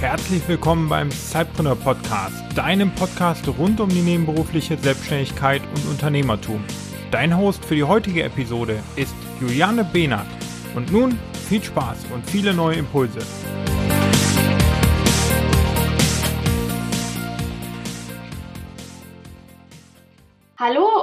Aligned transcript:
Herzlich 0.00 0.48
willkommen 0.48 0.88
beim 0.88 1.10
Zeitpreneur 1.10 1.76
Podcast, 1.76 2.34
deinem 2.54 2.90
Podcast 2.94 3.46
rund 3.48 3.80
um 3.80 3.88
die 3.88 4.00
nebenberufliche 4.00 4.78
Selbstständigkeit 4.78 5.62
und 5.74 5.86
Unternehmertum. 5.90 6.64
Dein 7.10 7.36
Host 7.36 7.64
für 7.64 7.74
die 7.74 7.84
heutige 7.84 8.22
Episode 8.22 8.82
ist 8.96 9.14
Juliane 9.40 9.84
Behnert. 9.84 10.26
Und 10.74 10.90
nun 10.90 11.18
viel 11.48 11.62
Spaß 11.62 12.06
und 12.14 12.28
viele 12.28 12.54
neue 12.54 12.76
Impulse. 12.76 13.18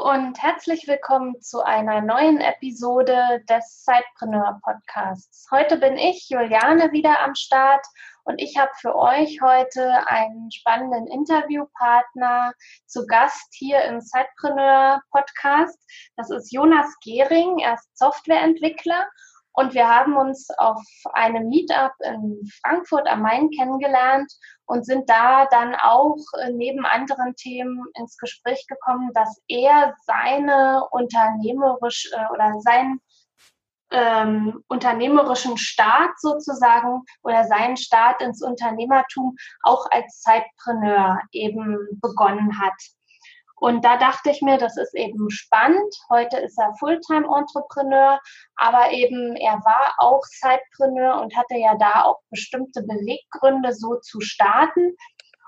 Und 0.10 0.42
herzlich 0.42 0.88
willkommen 0.88 1.40
zu 1.40 1.62
einer 1.62 2.02
neuen 2.02 2.42
Episode 2.42 3.44
des 3.48 3.84
Zeitpreneur 3.84 4.60
Podcasts. 4.64 5.46
Heute 5.52 5.78
bin 5.78 6.00
ich, 6.00 6.30
Juliane, 6.30 6.92
wieder 6.92 7.20
am 7.20 7.36
Start 7.36 7.86
und 8.24 8.42
ich 8.42 8.58
habe 8.58 8.72
für 8.82 8.96
euch 8.96 9.40
heute 9.44 10.08
einen 10.08 10.52
spannenden 10.52 11.06
Interviewpartner 11.06 12.54
zu 12.88 13.06
Gast 13.06 13.54
hier 13.54 13.84
im 13.84 14.02
Zeitpreneur 14.02 15.00
Podcast. 15.12 15.80
Das 16.18 16.32
ist 16.32 16.52
Jonas 16.52 16.88
Gehring. 17.04 17.60
Er 17.60 17.76
ist 17.76 17.96
Softwareentwickler 17.96 19.08
und 19.54 19.74
wir 19.74 19.88
haben 19.88 20.16
uns 20.16 20.48
auf 20.58 20.82
einem 21.14 21.50
Meetup 21.50 21.92
in 22.04 22.40
Frankfurt 22.62 23.08
am 23.08 23.22
Main 23.22 23.50
kennengelernt 23.52 24.32
und 24.66 24.86
sind 24.86 25.10
da 25.10 25.46
dann 25.48 25.76
auch 25.76 26.18
neben 26.54 26.86
anderen 26.86 27.36
Themen 27.36 27.84
ins 27.96 28.18
Gespräch 28.18 28.66
gekommen, 28.68 29.12
dass 29.14 29.42
er 29.48 29.96
seine 30.06 30.84
unternehmerisch 30.92 32.10
äh, 32.14 32.34
oder 32.34 32.54
sein 32.60 33.00
ähm, 33.92 34.64
unternehmerischen 34.68 35.58
Start 35.58 36.12
sozusagen 36.20 37.02
oder 37.24 37.46
seinen 37.46 37.78
Start 37.78 38.22
ins 38.22 38.44
Unternehmertum 38.44 39.36
auch 39.64 39.88
als 39.90 40.22
Zeitpreneur 40.22 41.20
eben 41.32 41.88
begonnen 42.02 42.60
hat. 42.62 42.76
Und 43.60 43.84
da 43.84 43.98
dachte 43.98 44.30
ich 44.30 44.42
mir, 44.42 44.58
das 44.58 44.78
ist 44.78 44.96
eben 44.96 45.30
spannend. 45.30 45.94
Heute 46.10 46.38
ist 46.38 46.58
er 46.58 46.74
Fulltime-Entrepreneur, 46.80 48.20
aber 48.56 48.92
eben 48.92 49.36
er 49.36 49.56
war 49.66 49.96
auch 49.98 50.22
Zeitpreneur 50.40 51.22
und 51.22 51.36
hatte 51.36 51.58
ja 51.58 51.76
da 51.76 52.04
auch 52.04 52.20
bestimmte 52.30 52.82
Beweggründe, 52.84 53.74
so 53.74 53.96
zu 53.96 54.22
starten. 54.22 54.96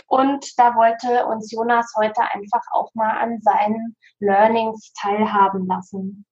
Und 0.08 0.60
da 0.60 0.76
wollte 0.76 1.26
uns 1.26 1.52
Jonas 1.52 1.94
heute 1.98 2.22
einfach 2.34 2.64
auch 2.74 2.94
mal 2.96 3.18
an 3.18 3.40
seinen 3.42 3.96
Learnings 4.20 4.92
teilhaben 5.02 5.66
lassen. 5.68 6.26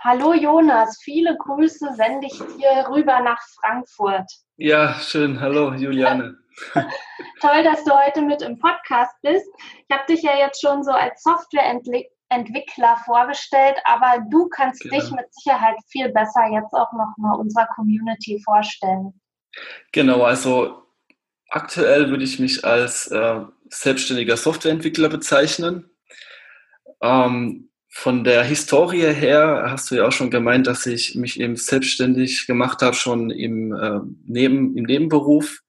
Hallo 0.00 0.34
Jonas, 0.34 0.98
viele 1.04 1.36
Grüße 1.36 1.94
sende 1.94 2.26
ich 2.26 2.36
dir 2.38 2.88
rüber 2.90 3.20
nach 3.20 3.40
Frankfurt. 3.60 4.28
Ja, 4.56 4.94
schön. 4.94 5.40
Hallo 5.40 5.72
Juliane. 5.74 6.41
Toll, 7.40 7.64
dass 7.64 7.84
du 7.84 7.92
heute 7.92 8.22
mit 8.22 8.42
im 8.42 8.58
Podcast 8.58 9.14
bist. 9.22 9.46
Ich 9.88 9.96
habe 9.96 10.06
dich 10.08 10.22
ja 10.22 10.36
jetzt 10.36 10.60
schon 10.60 10.82
so 10.82 10.90
als 10.90 11.22
Softwareentwickler 11.22 12.96
vorgestellt, 13.04 13.76
aber 13.84 14.24
du 14.30 14.48
kannst 14.48 14.82
genau. 14.82 14.98
dich 14.98 15.10
mit 15.10 15.26
Sicherheit 15.34 15.76
viel 15.88 16.10
besser 16.10 16.46
jetzt 16.52 16.72
auch 16.72 16.92
noch 16.92 17.14
mal 17.16 17.34
unserer 17.34 17.66
Community 17.74 18.40
vorstellen. 18.44 19.20
Genau, 19.92 20.22
also 20.22 20.82
aktuell 21.48 22.10
würde 22.10 22.24
ich 22.24 22.38
mich 22.38 22.64
als 22.64 23.08
äh, 23.08 23.40
selbstständiger 23.68 24.36
Softwareentwickler 24.36 25.08
bezeichnen. 25.08 25.90
Ähm, 27.02 27.68
von 27.94 28.24
der 28.24 28.42
Historie 28.42 29.12
her 29.12 29.66
hast 29.66 29.90
du 29.90 29.96
ja 29.96 30.06
auch 30.06 30.12
schon 30.12 30.30
gemeint, 30.30 30.66
dass 30.66 30.86
ich 30.86 31.14
mich 31.14 31.38
eben 31.38 31.56
selbstständig 31.56 32.46
gemacht 32.46 32.80
habe, 32.80 32.94
schon 32.94 33.30
im, 33.30 33.74
äh, 33.74 34.00
Neben, 34.24 34.76
im 34.76 34.84
Nebenberuf. 34.84 35.60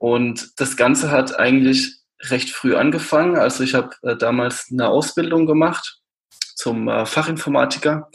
Und 0.00 0.58
das 0.58 0.78
Ganze 0.78 1.10
hat 1.10 1.38
eigentlich 1.38 1.98
recht 2.22 2.48
früh 2.48 2.74
angefangen. 2.74 3.36
Also 3.36 3.62
ich 3.62 3.74
habe 3.74 3.90
äh, 4.00 4.16
damals 4.16 4.68
eine 4.70 4.88
Ausbildung 4.88 5.44
gemacht 5.44 6.00
zum 6.54 6.88
äh, 6.88 7.04
Fachinformatiker. 7.04 8.10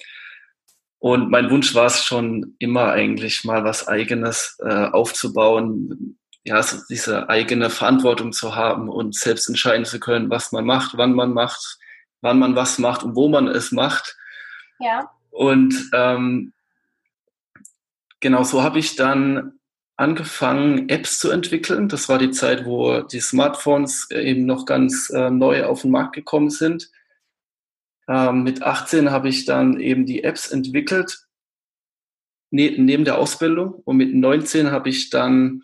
Und 0.97 1.29
mein 1.29 1.51
Wunsch 1.51 1.75
war 1.75 1.85
es 1.85 2.03
schon 2.03 2.56
immer 2.57 2.91
eigentlich 2.91 3.44
mal 3.44 3.63
was 3.63 3.88
eigenes 3.88 4.57
äh, 4.63 4.88
aufzubauen, 4.88 6.18
ja, 6.44 6.63
so 6.63 6.78
diese 6.90 7.29
eigene 7.29 7.69
Verantwortung 7.69 8.34
zu 8.34 8.56
haben 8.56 8.90
und 8.90 9.13
selbst 9.13 9.47
entscheiden 9.47 9.85
zu 9.85 10.00
können, 10.00 10.31
was 10.31 10.51
man 10.51 10.66
macht, 10.66 10.97
wann 10.97 11.13
man 11.13 11.34
macht, 11.34 11.78
wann 12.22 12.40
man 12.40 12.56
was 12.56 12.79
macht 12.79 13.03
und 13.03 13.16
wo 13.16 13.29
man 13.29 13.47
es 13.47 13.72
macht. 13.72 14.18
Ja. 14.79 15.12
Und 15.29 15.91
ähm, 15.94 16.51
genau 18.22 18.44
so 18.44 18.63
habe 18.63 18.79
ich 18.79 18.95
dann 18.95 19.59
angefangen, 19.97 20.89
Apps 20.89 21.19
zu 21.19 21.31
entwickeln. 21.31 21.88
Das 21.88 22.09
war 22.09 22.17
die 22.17 22.31
Zeit, 22.31 22.66
wo 22.66 23.01
die 23.01 23.19
Smartphones 23.19 24.09
eben 24.11 24.45
noch 24.45 24.66
ganz 24.66 25.09
äh, 25.09 25.29
neu 25.29 25.63
auf 25.66 25.83
den 25.83 25.91
Markt 25.91 26.13
gekommen 26.13 26.50
sind. 26.50 26.91
Ähm, 28.07 28.44
mit 28.44 28.61
18 28.61 29.11
habe 29.11 29.29
ich 29.29 29.45
dann 29.45 29.79
eben 29.79 30.06
die 30.06 30.23
Apps 30.23 30.51
entwickelt, 30.51 31.25
ne 32.51 32.75
neben 32.78 33.06
der 33.06 33.17
Ausbildung. 33.17 33.73
Und 33.85 33.97
mit 33.97 34.13
19 34.13 34.72
habe 34.72 34.89
ich 34.89 35.09
dann 35.09 35.63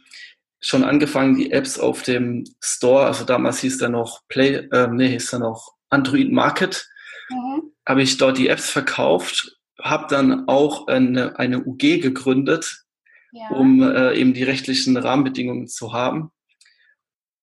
schon 0.61 0.83
angefangen, 0.83 1.35
die 1.35 1.51
Apps 1.51 1.79
auf 1.79 2.03
dem 2.03 2.45
Store, 2.61 3.07
also 3.07 3.25
damals 3.25 3.59
hieß 3.59 3.79
der 3.79 3.89
noch 3.89 4.21
Play, 4.27 4.67
äh, 4.71 4.87
nee, 4.87 5.09
hieß 5.09 5.33
er 5.33 5.39
noch 5.39 5.73
Android 5.89 6.31
Market, 6.31 6.87
mhm. 7.29 7.73
habe 7.85 8.03
ich 8.03 8.17
dort 8.17 8.37
die 8.37 8.47
Apps 8.47 8.69
verkauft, 8.69 9.57
habe 9.81 10.07
dann 10.09 10.47
auch 10.47 10.87
eine, 10.87 11.37
eine 11.39 11.65
UG 11.65 12.01
gegründet, 12.01 12.85
ja. 13.31 13.49
um 13.49 13.81
äh, 13.81 14.13
eben 14.15 14.33
die 14.33 14.43
rechtlichen 14.43 14.95
Rahmenbedingungen 14.97 15.67
zu 15.67 15.93
haben. 15.93 16.31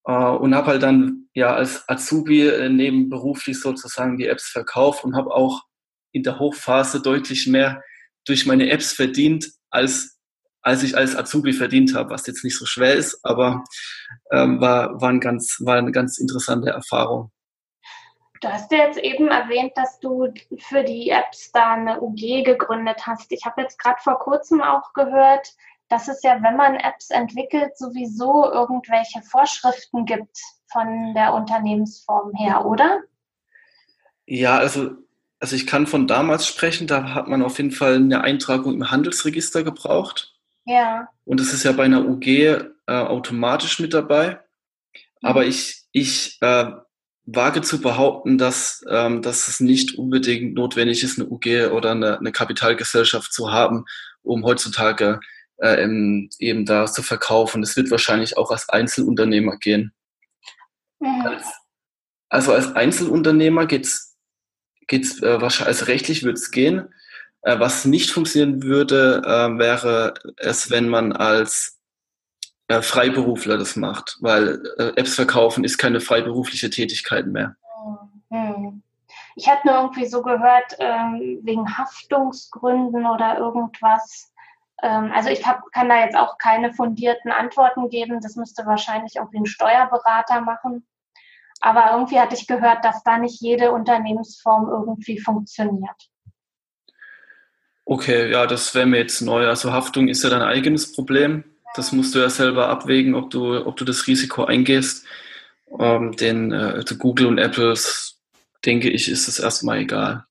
Äh, 0.04 0.12
und 0.12 0.54
habe 0.54 0.68
halt 0.68 0.82
dann 0.82 1.28
ja 1.34 1.54
als 1.54 1.88
Azubi 1.88 2.46
äh, 2.46 2.68
nebenberuflich 2.68 3.60
sozusagen 3.60 4.16
die 4.16 4.26
Apps 4.26 4.48
verkauft 4.48 5.04
und 5.04 5.16
habe 5.16 5.34
auch 5.34 5.62
in 6.12 6.22
der 6.22 6.38
Hochphase 6.38 7.02
deutlich 7.02 7.46
mehr 7.46 7.82
durch 8.26 8.46
meine 8.46 8.70
Apps 8.70 8.92
verdient, 8.92 9.50
als 9.70 10.18
als 10.60 10.82
ich 10.82 10.96
als 10.96 11.16
Azubi 11.16 11.52
verdient 11.52 11.94
habe, 11.94 12.10
was 12.10 12.26
jetzt 12.26 12.44
nicht 12.44 12.58
so 12.58 12.66
schwer 12.66 12.94
ist, 12.94 13.24
aber 13.24 13.64
ähm, 14.32 14.60
war, 14.60 15.00
war, 15.00 15.08
ein 15.08 15.20
ganz, 15.20 15.56
war 15.64 15.76
eine 15.76 15.92
ganz 15.92 16.18
interessante 16.18 16.70
Erfahrung. 16.70 17.30
Du 18.40 18.48
hast 18.48 18.70
ja 18.70 18.78
jetzt 18.78 18.98
eben 18.98 19.28
erwähnt, 19.28 19.72
dass 19.76 19.98
du 19.98 20.28
für 20.58 20.84
die 20.84 21.10
Apps 21.10 21.50
da 21.52 21.72
eine 21.72 22.00
UG 22.00 22.44
gegründet 22.44 23.06
hast. 23.06 23.32
Ich 23.32 23.44
habe 23.44 23.62
jetzt 23.62 23.78
gerade 23.78 24.00
vor 24.00 24.18
kurzem 24.18 24.60
auch 24.60 24.92
gehört, 24.92 25.54
dass 25.88 26.08
es 26.08 26.22
ja, 26.22 26.42
wenn 26.42 26.56
man 26.56 26.76
Apps 26.76 27.10
entwickelt, 27.10 27.76
sowieso 27.76 28.50
irgendwelche 28.50 29.22
Vorschriften 29.22 30.04
gibt 30.04 30.38
von 30.70 31.14
der 31.14 31.34
Unternehmensform 31.34 32.34
her, 32.34 32.66
oder? 32.66 33.00
Ja, 34.26 34.58
also, 34.58 34.90
also 35.40 35.56
ich 35.56 35.66
kann 35.66 35.86
von 35.86 36.06
damals 36.06 36.46
sprechen, 36.46 36.86
da 36.86 37.14
hat 37.14 37.28
man 37.28 37.42
auf 37.42 37.56
jeden 37.56 37.70
Fall 37.70 37.96
eine 37.96 38.20
Eintragung 38.20 38.74
im 38.74 38.90
Handelsregister 38.90 39.62
gebraucht. 39.62 40.34
Ja. 40.66 41.08
Und 41.24 41.40
das 41.40 41.54
ist 41.54 41.64
ja 41.64 41.72
bei 41.72 41.84
einer 41.84 42.06
UG 42.06 42.26
äh, 42.26 42.66
automatisch 42.86 43.80
mit 43.80 43.94
dabei. 43.94 44.40
Aber 45.22 45.42
mhm. 45.42 45.48
ich, 45.48 45.84
ich 45.92 46.36
äh, 46.42 46.70
wage 47.24 47.62
zu 47.62 47.80
behaupten, 47.80 48.36
dass, 48.36 48.84
ähm, 48.90 49.22
dass 49.22 49.48
es 49.48 49.60
nicht 49.60 49.96
unbedingt 49.96 50.54
notwendig 50.54 51.02
ist, 51.02 51.18
eine 51.18 51.28
UG 51.28 51.72
oder 51.72 51.92
eine, 51.92 52.18
eine 52.18 52.32
Kapitalgesellschaft 52.32 53.32
zu 53.32 53.50
haben, 53.50 53.86
um 54.22 54.44
heutzutage 54.44 55.20
äh, 55.58 55.82
eben 56.38 56.64
da 56.66 56.86
zu 56.86 57.02
verkaufen. 57.02 57.62
Es 57.62 57.76
wird 57.76 57.90
wahrscheinlich 57.90 58.36
auch 58.36 58.50
als 58.50 58.68
Einzelunternehmer 58.68 59.56
gehen. 59.58 59.92
Mhm. 61.00 61.26
Als, 61.26 61.46
also 62.28 62.52
als 62.52 62.74
Einzelunternehmer 62.74 63.66
geht's 63.66 64.08
geht's 64.88 65.22
äh, 65.22 65.40
wahrscheinlich, 65.40 65.68
also 65.68 65.84
rechtlich 65.84 66.24
wird 66.24 66.38
es 66.38 66.50
gehen. 66.50 66.88
Äh, 67.42 67.60
was 67.60 67.84
nicht 67.84 68.10
funktionieren 68.10 68.62
würde, 68.62 69.22
äh, 69.24 69.58
wäre 69.58 70.14
es, 70.36 70.70
wenn 70.70 70.88
man 70.88 71.12
als 71.12 71.78
äh, 72.66 72.82
Freiberufler 72.82 73.58
das 73.58 73.76
macht, 73.76 74.16
weil 74.20 74.62
äh, 74.78 74.92
Apps 74.96 75.14
verkaufen 75.14 75.64
ist 75.64 75.78
keine 75.78 76.00
freiberufliche 76.00 76.70
Tätigkeit 76.70 77.26
mehr. 77.26 77.56
Hm. 78.30 78.82
Ich 79.36 79.48
hatte 79.48 79.68
nur 79.68 79.76
irgendwie 79.76 80.06
so 80.06 80.20
gehört, 80.22 80.76
ähm, 80.80 81.38
wegen 81.42 81.78
Haftungsgründen 81.78 83.06
oder 83.06 83.38
irgendwas. 83.38 84.32
Ähm, 84.82 85.10
also 85.14 85.30
ich 85.30 85.46
hab, 85.46 85.70
kann 85.72 85.88
da 85.88 86.00
jetzt 86.00 86.16
auch 86.16 86.38
keine 86.38 86.72
fundierten 86.72 87.30
Antworten 87.30 87.88
geben. 87.88 88.20
Das 88.20 88.36
müsste 88.36 88.66
wahrscheinlich 88.66 89.16
irgendwie 89.16 89.38
ein 89.38 89.46
Steuerberater 89.46 90.40
machen. 90.40 90.86
Aber 91.60 91.92
irgendwie 91.92 92.20
hatte 92.20 92.36
ich 92.36 92.46
gehört, 92.46 92.84
dass 92.84 93.02
da 93.02 93.18
nicht 93.18 93.40
jede 93.40 93.72
Unternehmensform 93.72 94.68
irgendwie 94.68 95.18
funktioniert. 95.18 96.08
Okay, 97.84 98.30
ja, 98.30 98.46
das 98.46 98.74
wäre 98.74 98.86
mir 98.86 98.98
jetzt 98.98 99.22
neu. 99.22 99.48
Also 99.48 99.72
Haftung 99.72 100.08
ist 100.08 100.22
ja 100.22 100.30
dein 100.30 100.42
eigenes 100.42 100.92
Problem. 100.92 101.44
Das 101.74 101.90
musst 101.92 102.14
du 102.14 102.20
ja 102.20 102.30
selber 102.30 102.68
abwägen, 102.68 103.14
ob 103.14 103.30
du, 103.30 103.66
ob 103.66 103.76
du 103.76 103.84
das 103.84 104.06
Risiko 104.06 104.44
eingehst. 104.44 105.06
Ähm, 105.78 106.12
den 106.12 106.52
äh, 106.52 106.84
Google 106.98 107.26
und 107.26 107.38
Apple, 107.38 107.74
denke 108.64 108.90
ich, 108.90 109.08
ist 109.10 109.28
es 109.28 109.38
erstmal 109.38 109.78
egal. 109.78 110.24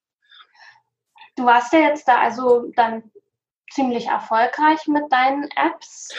Du 1.36 1.46
warst 1.46 1.74
ja 1.74 1.80
jetzt 1.80 2.08
da 2.08 2.20
also 2.20 2.72
dann 2.76 3.04
ziemlich 3.72 4.08
erfolgreich 4.08 4.88
mit 4.88 5.04
deinen 5.12 5.48
Apps? 5.56 6.10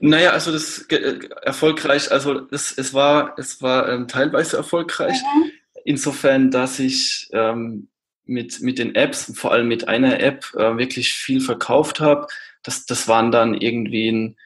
Naja, 0.00 0.30
also 0.30 0.52
das 0.52 0.82
äh, 0.88 1.18
erfolgreich, 1.42 2.10
also 2.10 2.46
es, 2.50 2.76
es 2.76 2.94
war, 2.94 3.38
es 3.38 3.62
war 3.62 3.88
ähm, 3.88 4.08
teilweise 4.08 4.56
erfolgreich. 4.56 5.20
Mhm. 5.22 5.50
Insofern, 5.84 6.50
dass 6.50 6.78
ich 6.78 7.28
ähm, 7.32 7.88
mit, 8.24 8.60
mit 8.60 8.78
den 8.78 8.94
Apps, 8.94 9.32
vor 9.36 9.52
allem 9.52 9.68
mit 9.68 9.88
einer 9.88 10.20
App, 10.20 10.52
äh, 10.54 10.76
wirklich 10.76 11.12
viel 11.12 11.40
verkauft 11.40 12.00
habe. 12.00 12.26
Das, 12.62 12.86
das 12.86 13.06
waren 13.08 13.30
dann 13.30 13.54
irgendwie 13.54 14.08
ein, 14.08 14.36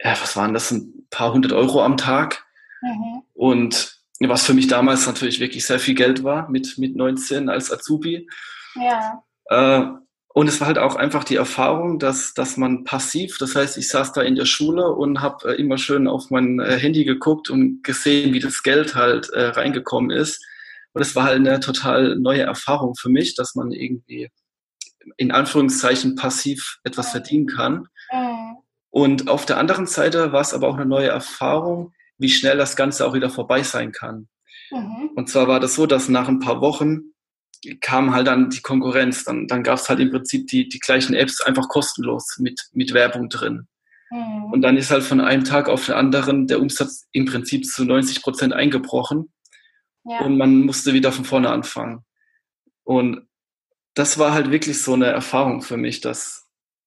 ja, 0.00 0.12
was 0.12 0.36
waren 0.36 0.54
das, 0.54 0.70
ein 0.70 1.06
paar 1.10 1.32
hundert 1.32 1.52
Euro 1.52 1.82
am 1.82 1.96
Tag. 1.96 2.46
Mhm. 2.82 3.22
Und 3.34 3.98
was 4.20 4.44
für 4.44 4.54
mich 4.54 4.66
damals 4.66 5.06
natürlich 5.06 5.40
wirklich 5.40 5.64
sehr 5.64 5.78
viel 5.78 5.94
Geld 5.94 6.24
war, 6.24 6.48
mit, 6.50 6.76
mit 6.76 6.96
19 6.96 7.48
als 7.48 7.72
Azubi. 7.72 8.28
Ja. 8.74 9.22
Und 10.34 10.46
es 10.46 10.60
war 10.60 10.68
halt 10.68 10.78
auch 10.78 10.94
einfach 10.94 11.24
die 11.24 11.36
Erfahrung, 11.36 11.98
dass, 11.98 12.34
dass 12.34 12.56
man 12.56 12.84
passiv, 12.84 13.38
das 13.38 13.56
heißt, 13.56 13.76
ich 13.78 13.88
saß 13.88 14.12
da 14.12 14.22
in 14.22 14.36
der 14.36 14.44
Schule 14.44 14.92
und 14.92 15.20
habe 15.20 15.52
äh, 15.52 15.60
immer 15.60 15.78
schön 15.78 16.06
auf 16.06 16.30
mein 16.30 16.60
äh, 16.60 16.78
Handy 16.78 17.04
geguckt 17.04 17.50
und 17.50 17.82
gesehen, 17.82 18.34
wie 18.34 18.40
das 18.40 18.62
Geld 18.62 18.94
halt 18.94 19.30
äh, 19.30 19.46
reingekommen 19.46 20.10
ist. 20.10 20.44
Und 20.92 21.02
es 21.02 21.16
war 21.16 21.24
halt 21.24 21.36
eine 21.36 21.60
total 21.60 22.16
neue 22.16 22.42
Erfahrung 22.42 22.94
für 22.94 23.08
mich, 23.08 23.34
dass 23.34 23.54
man 23.54 23.72
irgendwie 23.72 24.28
in 25.16 25.32
Anführungszeichen 25.32 26.14
passiv 26.14 26.78
etwas 26.84 27.10
verdienen 27.10 27.46
kann. 27.46 27.88
Und 28.90 29.28
auf 29.28 29.46
der 29.46 29.58
anderen 29.58 29.86
Seite 29.86 30.32
war 30.32 30.40
es 30.40 30.54
aber 30.54 30.68
auch 30.68 30.76
eine 30.76 30.86
neue 30.86 31.08
Erfahrung, 31.08 31.92
wie 32.18 32.28
schnell 32.28 32.56
das 32.56 32.76
Ganze 32.76 33.06
auch 33.06 33.14
wieder 33.14 33.30
vorbei 33.30 33.62
sein 33.62 33.92
kann. 33.92 34.28
Mhm. 34.70 35.10
Und 35.14 35.28
zwar 35.28 35.48
war 35.48 35.60
das 35.60 35.74
so, 35.74 35.86
dass 35.86 36.08
nach 36.08 36.28
ein 36.28 36.40
paar 36.40 36.60
Wochen 36.60 37.12
kam 37.80 38.14
halt 38.14 38.26
dann 38.26 38.50
die 38.50 38.60
Konkurrenz. 38.60 39.24
Dann, 39.24 39.46
dann 39.46 39.62
gab 39.62 39.78
es 39.78 39.88
halt 39.88 40.00
im 40.00 40.10
Prinzip 40.10 40.46
die, 40.48 40.68
die 40.68 40.78
gleichen 40.78 41.14
Apps 41.14 41.40
einfach 41.40 41.68
kostenlos 41.68 42.36
mit, 42.38 42.68
mit 42.72 42.94
Werbung 42.94 43.28
drin. 43.28 43.68
Mhm. 44.10 44.52
Und 44.52 44.62
dann 44.62 44.76
ist 44.76 44.90
halt 44.90 45.02
von 45.02 45.20
einem 45.20 45.44
Tag 45.44 45.68
auf 45.68 45.86
den 45.86 45.94
anderen 45.94 46.46
der 46.46 46.60
Umsatz 46.60 47.06
im 47.12 47.26
Prinzip 47.26 47.66
zu 47.66 47.84
90 47.84 48.22
Prozent 48.22 48.52
eingebrochen. 48.52 49.32
Ja. 50.04 50.20
Und 50.20 50.38
man 50.38 50.62
musste 50.62 50.94
wieder 50.94 51.12
von 51.12 51.24
vorne 51.24 51.50
anfangen. 51.50 52.04
Und 52.84 53.28
das 53.94 54.18
war 54.18 54.32
halt 54.32 54.50
wirklich 54.50 54.82
so 54.82 54.94
eine 54.94 55.06
Erfahrung 55.06 55.60
für 55.60 55.76
mich, 55.76 56.00
dass, 56.00 56.46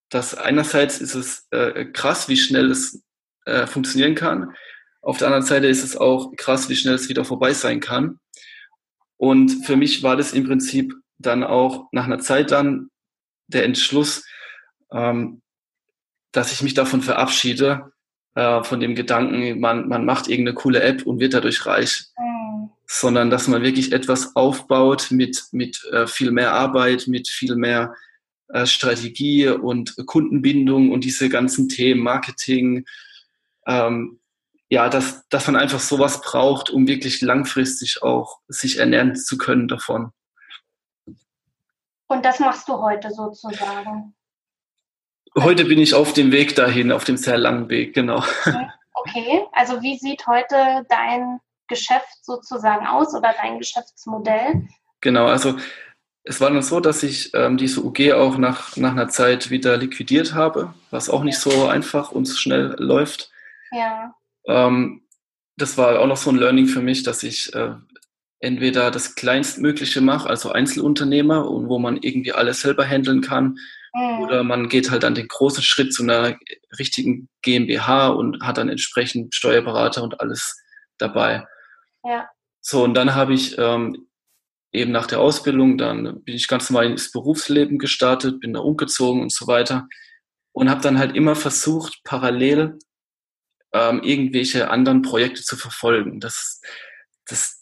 dass 0.09 0.33
einerseits 0.35 0.99
ist 0.99 1.13
es 1.13 1.47
äh, 1.51 1.85
krass, 1.85 2.29
wie 2.29 2.37
schnell 2.37 2.71
es 2.71 3.03
äh, 3.45 3.67
funktionieren 3.67 4.15
kann. 4.15 4.55
Auf 5.01 5.17
der 5.17 5.27
anderen 5.27 5.45
Seite 5.45 5.67
ist 5.67 5.83
es 5.83 5.97
auch 5.97 6.31
krass, 6.37 6.69
wie 6.69 6.75
schnell 6.75 6.95
es 6.95 7.09
wieder 7.09 7.25
vorbei 7.25 7.53
sein 7.53 7.79
kann. 7.79 8.19
Und 9.21 9.67
für 9.67 9.75
mich 9.75 10.01
war 10.01 10.17
das 10.17 10.33
im 10.33 10.47
Prinzip 10.47 10.95
dann 11.19 11.43
auch 11.43 11.89
nach 11.91 12.05
einer 12.05 12.17
Zeit 12.17 12.49
dann 12.49 12.89
der 13.45 13.65
Entschluss, 13.65 14.25
ähm, 14.91 15.43
dass 16.31 16.51
ich 16.51 16.63
mich 16.63 16.73
davon 16.73 17.03
verabschiede, 17.03 17.91
äh, 18.33 18.63
von 18.63 18.79
dem 18.79 18.95
Gedanken, 18.95 19.59
man, 19.59 19.87
man 19.87 20.05
macht 20.05 20.27
irgendeine 20.27 20.55
coole 20.55 20.81
App 20.81 21.05
und 21.05 21.19
wird 21.19 21.35
dadurch 21.35 21.67
reich. 21.67 22.05
Mhm. 22.17 22.71
Sondern 22.87 23.29
dass 23.29 23.47
man 23.47 23.61
wirklich 23.61 23.91
etwas 23.91 24.35
aufbaut 24.35 25.11
mit, 25.11 25.43
mit 25.51 25.79
äh, 25.91 26.07
viel 26.07 26.31
mehr 26.31 26.53
Arbeit, 26.53 27.05
mit 27.05 27.27
viel 27.27 27.55
mehr 27.55 27.93
äh, 28.47 28.65
Strategie 28.65 29.49
und 29.49 29.97
Kundenbindung 30.07 30.91
und 30.91 31.03
diese 31.03 31.29
ganzen 31.29 31.69
Themen, 31.69 32.01
Marketing, 32.01 32.85
ähm, 33.67 34.19
ja, 34.71 34.87
dass, 34.87 35.27
dass 35.27 35.47
man 35.47 35.57
einfach 35.57 35.81
sowas 35.81 36.21
braucht, 36.21 36.69
um 36.69 36.87
wirklich 36.87 37.19
langfristig 37.19 38.01
auch 38.03 38.39
sich 38.47 38.79
ernähren 38.79 39.17
zu 39.17 39.37
können 39.37 39.67
davon. 39.67 40.13
Und 42.07 42.23
das 42.23 42.39
machst 42.39 42.69
du 42.69 42.81
heute 42.81 43.11
sozusagen? 43.11 44.15
Heute 45.37 45.65
bin 45.65 45.77
ich 45.77 45.93
auf 45.93 46.13
dem 46.13 46.31
Weg 46.31 46.55
dahin, 46.55 46.93
auf 46.93 47.03
dem 47.03 47.17
sehr 47.17 47.37
langen 47.37 47.69
Weg, 47.69 47.93
genau. 47.93 48.23
Okay, 48.93 49.43
also 49.53 49.81
wie 49.81 49.97
sieht 49.97 50.27
heute 50.27 50.85
dein 50.87 51.39
Geschäft 51.67 52.23
sozusagen 52.23 52.85
aus 52.85 53.15
oder 53.15 53.33
dein 53.41 53.57
Geschäftsmodell? 53.57 54.67
Genau, 55.01 55.25
also 55.25 55.57
es 56.23 56.39
war 56.39 56.51
dann 56.51 56.61
so, 56.61 56.79
dass 56.79 57.01
ich 57.01 57.33
ähm, 57.33 57.57
diese 57.57 57.83
UG 57.83 58.13
auch 58.13 58.37
nach, 58.37 58.77
nach 58.77 58.91
einer 58.91 59.09
Zeit 59.09 59.49
wieder 59.49 59.75
liquidiert 59.77 60.33
habe, 60.33 60.73
was 60.91 61.09
auch 61.09 61.23
nicht 61.23 61.39
so 61.39 61.67
einfach 61.67 62.11
und 62.11 62.27
schnell 62.29 62.75
läuft. 62.77 63.31
Ja. 63.71 64.13
Ähm, 64.47 65.03
das 65.57 65.77
war 65.77 65.99
auch 65.99 66.07
noch 66.07 66.17
so 66.17 66.29
ein 66.29 66.37
Learning 66.37 66.67
für 66.67 66.81
mich, 66.81 67.03
dass 67.03 67.23
ich 67.23 67.53
äh, 67.53 67.75
entweder 68.39 68.91
das 68.91 69.15
Kleinstmögliche 69.15 70.01
mache, 70.01 70.29
also 70.29 70.51
Einzelunternehmer, 70.51 71.49
und 71.49 71.69
wo 71.69 71.77
man 71.79 71.97
irgendwie 71.97 72.33
alles 72.33 72.61
selber 72.61 72.85
handeln 72.85 73.21
kann, 73.21 73.57
mhm. 73.93 74.19
oder 74.21 74.43
man 74.43 74.67
geht 74.67 74.89
halt 74.91 75.03
dann 75.03 75.15
den 75.15 75.27
großen 75.27 75.63
Schritt 75.63 75.93
zu 75.93 76.03
einer 76.03 76.37
richtigen 76.79 77.29
GmbH 77.43 78.09
und 78.09 78.41
hat 78.41 78.57
dann 78.57 78.69
entsprechend 78.69 79.35
Steuerberater 79.35 80.03
und 80.03 80.19
alles 80.19 80.59
dabei. 80.97 81.45
Ja. 82.03 82.27
So, 82.61 82.83
und 82.83 82.95
dann 82.95 83.13
habe 83.13 83.33
ich 83.33 83.57
ähm, 83.57 84.07
eben 84.71 84.91
nach 84.91 85.07
der 85.07 85.19
Ausbildung, 85.19 85.77
dann 85.77 86.23
bin 86.23 86.35
ich 86.35 86.47
ganz 86.47 86.69
normal 86.69 86.89
ins 86.89 87.11
Berufsleben 87.11 87.77
gestartet, 87.77 88.39
bin 88.39 88.53
da 88.53 88.59
umgezogen 88.59 89.21
und 89.21 89.31
so 89.31 89.47
weiter 89.47 89.87
und 90.51 90.69
habe 90.69 90.81
dann 90.81 90.99
halt 90.99 91.15
immer 91.15 91.35
versucht, 91.35 92.01
parallel 92.03 92.77
ähm, 93.73 94.01
irgendwelche 94.03 94.69
anderen 94.69 95.01
Projekte 95.01 95.43
zu 95.43 95.55
verfolgen. 95.55 96.19
Das, 96.19 96.61
das, 97.25 97.59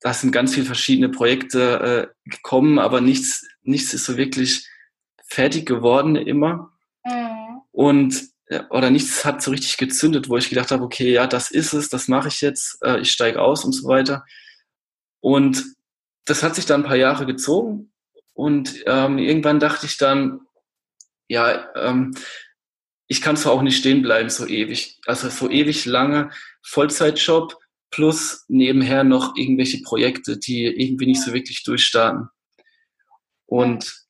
das 0.00 0.20
sind 0.20 0.32
ganz 0.32 0.54
viele 0.54 0.66
verschiedene 0.66 1.08
Projekte 1.08 2.12
äh, 2.24 2.30
gekommen, 2.30 2.78
aber 2.78 3.00
nichts, 3.00 3.46
nichts 3.62 3.94
ist 3.94 4.04
so 4.04 4.16
wirklich 4.16 4.68
fertig 5.28 5.66
geworden 5.66 6.16
immer. 6.16 6.72
Mhm. 7.04 7.62
Und 7.72 8.28
äh, 8.46 8.62
oder 8.70 8.90
nichts 8.90 9.24
hat 9.24 9.42
so 9.42 9.50
richtig 9.50 9.76
gezündet, 9.76 10.28
wo 10.28 10.36
ich 10.36 10.48
gedacht 10.48 10.70
habe, 10.70 10.84
okay, 10.84 11.12
ja, 11.12 11.26
das 11.26 11.50
ist 11.50 11.72
es, 11.72 11.88
das 11.88 12.08
mache 12.08 12.28
ich 12.28 12.40
jetzt, 12.40 12.82
äh, 12.82 13.00
ich 13.00 13.10
steige 13.10 13.40
aus 13.40 13.64
und 13.64 13.72
so 13.72 13.88
weiter. 13.88 14.24
Und 15.20 15.64
das 16.24 16.42
hat 16.42 16.54
sich 16.54 16.66
dann 16.66 16.82
ein 16.82 16.86
paar 16.86 16.96
Jahre 16.96 17.26
gezogen 17.26 17.92
und 18.34 18.82
ähm, 18.86 19.18
irgendwann 19.18 19.60
dachte 19.60 19.86
ich 19.86 19.96
dann, 19.96 20.40
ja, 21.28 21.68
ähm, 21.74 22.14
ich 23.08 23.20
kann 23.20 23.36
zwar 23.36 23.52
auch 23.52 23.62
nicht 23.62 23.78
stehen 23.78 24.02
bleiben 24.02 24.30
so 24.30 24.46
ewig, 24.46 25.00
also 25.06 25.28
so 25.28 25.50
ewig 25.50 25.84
lange 25.86 26.30
Vollzeitjob 26.62 27.56
plus 27.90 28.44
nebenher 28.48 29.04
noch 29.04 29.36
irgendwelche 29.36 29.80
Projekte, 29.82 30.38
die 30.38 30.64
irgendwie 30.64 31.06
nicht 31.06 31.22
so 31.22 31.32
wirklich 31.32 31.62
durchstarten. 31.62 32.28
Und, 33.46 34.06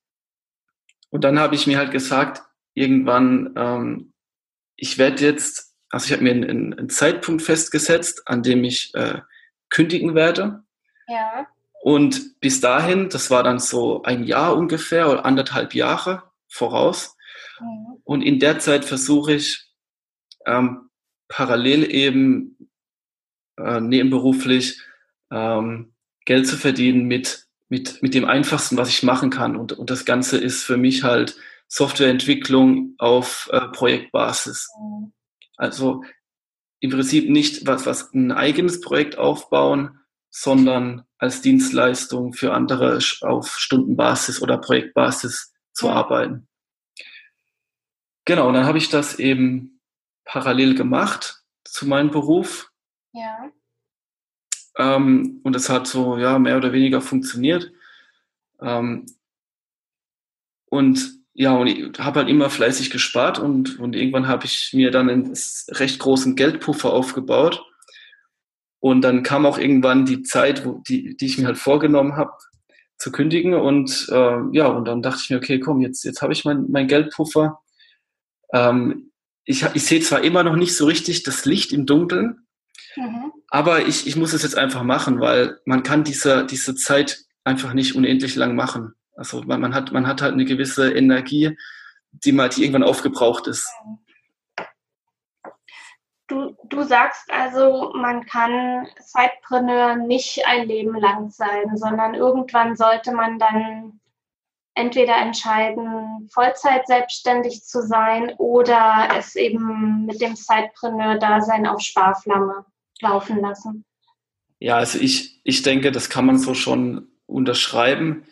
und 1.10 1.24
dann 1.24 1.38
habe 1.38 1.54
ich 1.54 1.66
mir 1.66 1.78
halt 1.78 1.92
gesagt, 1.92 2.42
irgendwann, 2.72 3.52
ähm, 3.56 4.12
ich 4.76 4.96
werde 4.96 5.24
jetzt, 5.24 5.74
also 5.90 6.06
ich 6.06 6.12
habe 6.12 6.22
mir 6.22 6.32
einen, 6.32 6.74
einen, 6.74 6.88
Zeitpunkt 6.88 7.42
festgesetzt, 7.42 8.22
an 8.26 8.42
dem 8.42 8.64
ich 8.64 8.94
äh, 8.94 9.20
kündigen 9.68 10.14
werde. 10.14 10.64
Ja. 11.06 11.46
Und 11.82 12.40
bis 12.40 12.60
dahin, 12.60 13.10
das 13.10 13.30
war 13.30 13.42
dann 13.42 13.58
so 13.58 14.02
ein 14.02 14.24
Jahr 14.24 14.56
ungefähr 14.56 15.10
oder 15.10 15.26
anderthalb 15.26 15.74
Jahre 15.74 16.22
voraus, 16.48 17.16
Mhm. 17.60 17.95
Und 18.06 18.22
in 18.22 18.38
der 18.38 18.60
Zeit 18.60 18.84
versuche 18.84 19.34
ich 19.34 19.66
ähm, 20.46 20.90
parallel 21.28 21.92
eben 21.92 22.70
äh, 23.58 23.80
nebenberuflich 23.80 24.80
ähm, 25.32 25.92
Geld 26.24 26.46
zu 26.46 26.56
verdienen 26.56 27.06
mit, 27.06 27.48
mit, 27.68 28.00
mit 28.02 28.14
dem 28.14 28.24
Einfachsten, 28.24 28.76
was 28.76 28.90
ich 28.90 29.02
machen 29.02 29.30
kann. 29.30 29.56
Und, 29.56 29.72
und 29.72 29.90
das 29.90 30.04
Ganze 30.04 30.38
ist 30.38 30.62
für 30.62 30.76
mich 30.76 31.02
halt 31.02 31.36
Softwareentwicklung 31.66 32.94
auf 32.98 33.48
äh, 33.52 33.60
Projektbasis. 33.72 34.70
Also 35.56 36.04
im 36.78 36.90
Prinzip 36.90 37.28
nicht 37.28 37.66
was, 37.66 37.86
was 37.86 38.14
ein 38.14 38.30
eigenes 38.30 38.80
Projekt 38.80 39.18
aufbauen, 39.18 39.98
sondern 40.30 41.02
als 41.18 41.40
Dienstleistung 41.42 42.34
für 42.34 42.52
andere 42.52 43.00
auf 43.22 43.58
Stundenbasis 43.58 44.40
oder 44.42 44.58
Projektbasis 44.58 45.52
zu 45.72 45.90
arbeiten. 45.90 46.46
Genau, 48.26 48.48
und 48.48 48.54
dann 48.54 48.66
habe 48.66 48.76
ich 48.76 48.88
das 48.88 49.18
eben 49.18 49.80
parallel 50.24 50.74
gemacht 50.74 51.44
zu 51.64 51.86
meinem 51.86 52.10
Beruf. 52.10 52.70
Ja. 53.12 53.50
Ähm, 54.76 55.40
und 55.44 55.56
es 55.56 55.70
hat 55.70 55.86
so, 55.86 56.18
ja, 56.18 56.38
mehr 56.38 56.56
oder 56.56 56.72
weniger 56.72 57.00
funktioniert. 57.00 57.72
Ähm, 58.60 59.06
und 60.68 61.20
ja, 61.34 61.54
und 61.54 61.68
ich 61.68 61.98
habe 61.98 62.20
halt 62.20 62.28
immer 62.28 62.50
fleißig 62.50 62.90
gespart 62.90 63.38
und, 63.38 63.78
und 63.78 63.94
irgendwann 63.94 64.26
habe 64.26 64.46
ich 64.46 64.72
mir 64.72 64.90
dann 64.90 65.08
einen 65.08 65.32
recht 65.68 66.00
großen 66.00 66.34
Geldpuffer 66.34 66.92
aufgebaut. 66.92 67.64
Und 68.80 69.02
dann 69.02 69.22
kam 69.22 69.46
auch 69.46 69.58
irgendwann 69.58 70.04
die 70.04 70.22
Zeit, 70.22 70.66
wo, 70.66 70.82
die, 70.88 71.16
die 71.16 71.26
ich 71.26 71.38
mir 71.38 71.46
halt 71.46 71.58
vorgenommen 71.58 72.16
habe, 72.16 72.32
zu 72.98 73.12
kündigen. 73.12 73.54
Und 73.54 74.08
äh, 74.10 74.38
ja, 74.52 74.66
und 74.66 74.86
dann 74.86 75.02
dachte 75.02 75.20
ich 75.22 75.30
mir, 75.30 75.36
okay, 75.36 75.60
komm, 75.60 75.80
jetzt, 75.80 76.04
jetzt 76.04 76.22
habe 76.22 76.32
ich 76.32 76.44
mein, 76.44 76.66
mein 76.70 76.88
Geldpuffer 76.88 77.60
ähm, 78.52 79.12
ich, 79.44 79.64
ich 79.74 79.84
sehe 79.84 80.00
zwar 80.00 80.22
immer 80.22 80.42
noch 80.42 80.56
nicht 80.56 80.76
so 80.76 80.86
richtig 80.86 81.22
das 81.22 81.44
Licht 81.44 81.72
im 81.72 81.86
Dunkeln, 81.86 82.46
Mhm. 82.96 83.32
Aber 83.48 83.82
ich, 83.86 84.06
ich 84.06 84.16
muss 84.16 84.32
es 84.32 84.42
jetzt 84.42 84.56
einfach 84.56 84.82
machen, 84.82 85.20
weil 85.20 85.60
man 85.64 85.82
kann 85.82 86.04
diese, 86.04 86.46
diese 86.46 86.74
Zeit 86.74 87.24
einfach 87.44 87.74
nicht 87.74 87.94
unendlich 87.94 88.34
lang 88.34 88.56
machen. 88.56 88.94
Also 89.14 89.42
man, 89.42 89.60
man, 89.60 89.74
hat, 89.74 89.92
man 89.92 90.06
hat 90.06 90.22
halt 90.22 90.32
eine 90.32 90.44
gewisse 90.44 90.92
Energie, 90.92 91.56
die 92.10 92.32
mal 92.32 92.48
die 92.48 92.62
irgendwann 92.62 92.82
aufgebraucht 92.82 93.46
ist. 93.46 93.70
Du, 96.28 96.56
du 96.64 96.82
sagst 96.82 97.30
also, 97.30 97.92
man 97.94 98.26
kann 98.26 98.88
Zeitpreneur 99.00 99.94
nicht 99.94 100.44
ein 100.44 100.66
Leben 100.66 100.96
lang 100.96 101.30
sein, 101.30 101.76
sondern 101.76 102.14
irgendwann 102.14 102.74
sollte 102.74 103.12
man 103.12 103.38
dann 103.38 104.00
entweder 104.76 105.16
entscheiden, 105.16 106.28
Vollzeit 106.32 106.86
selbstständig 106.86 107.64
zu 107.64 107.82
sein 107.82 108.34
oder 108.38 109.08
es 109.18 109.34
eben 109.34 110.04
mit 110.06 110.20
dem 110.20 110.36
Zeitpreneur-Dasein 110.36 111.66
auf 111.66 111.80
Sparflamme 111.80 112.64
laufen 113.00 113.40
lassen. 113.40 113.84
Ja, 114.58 114.76
also 114.76 114.98
ich, 114.98 115.40
ich 115.44 115.62
denke, 115.62 115.92
das 115.92 116.10
kann 116.10 116.26
man 116.26 116.38
so 116.38 116.54
schon 116.54 117.08
unterschreiben. 117.26 118.24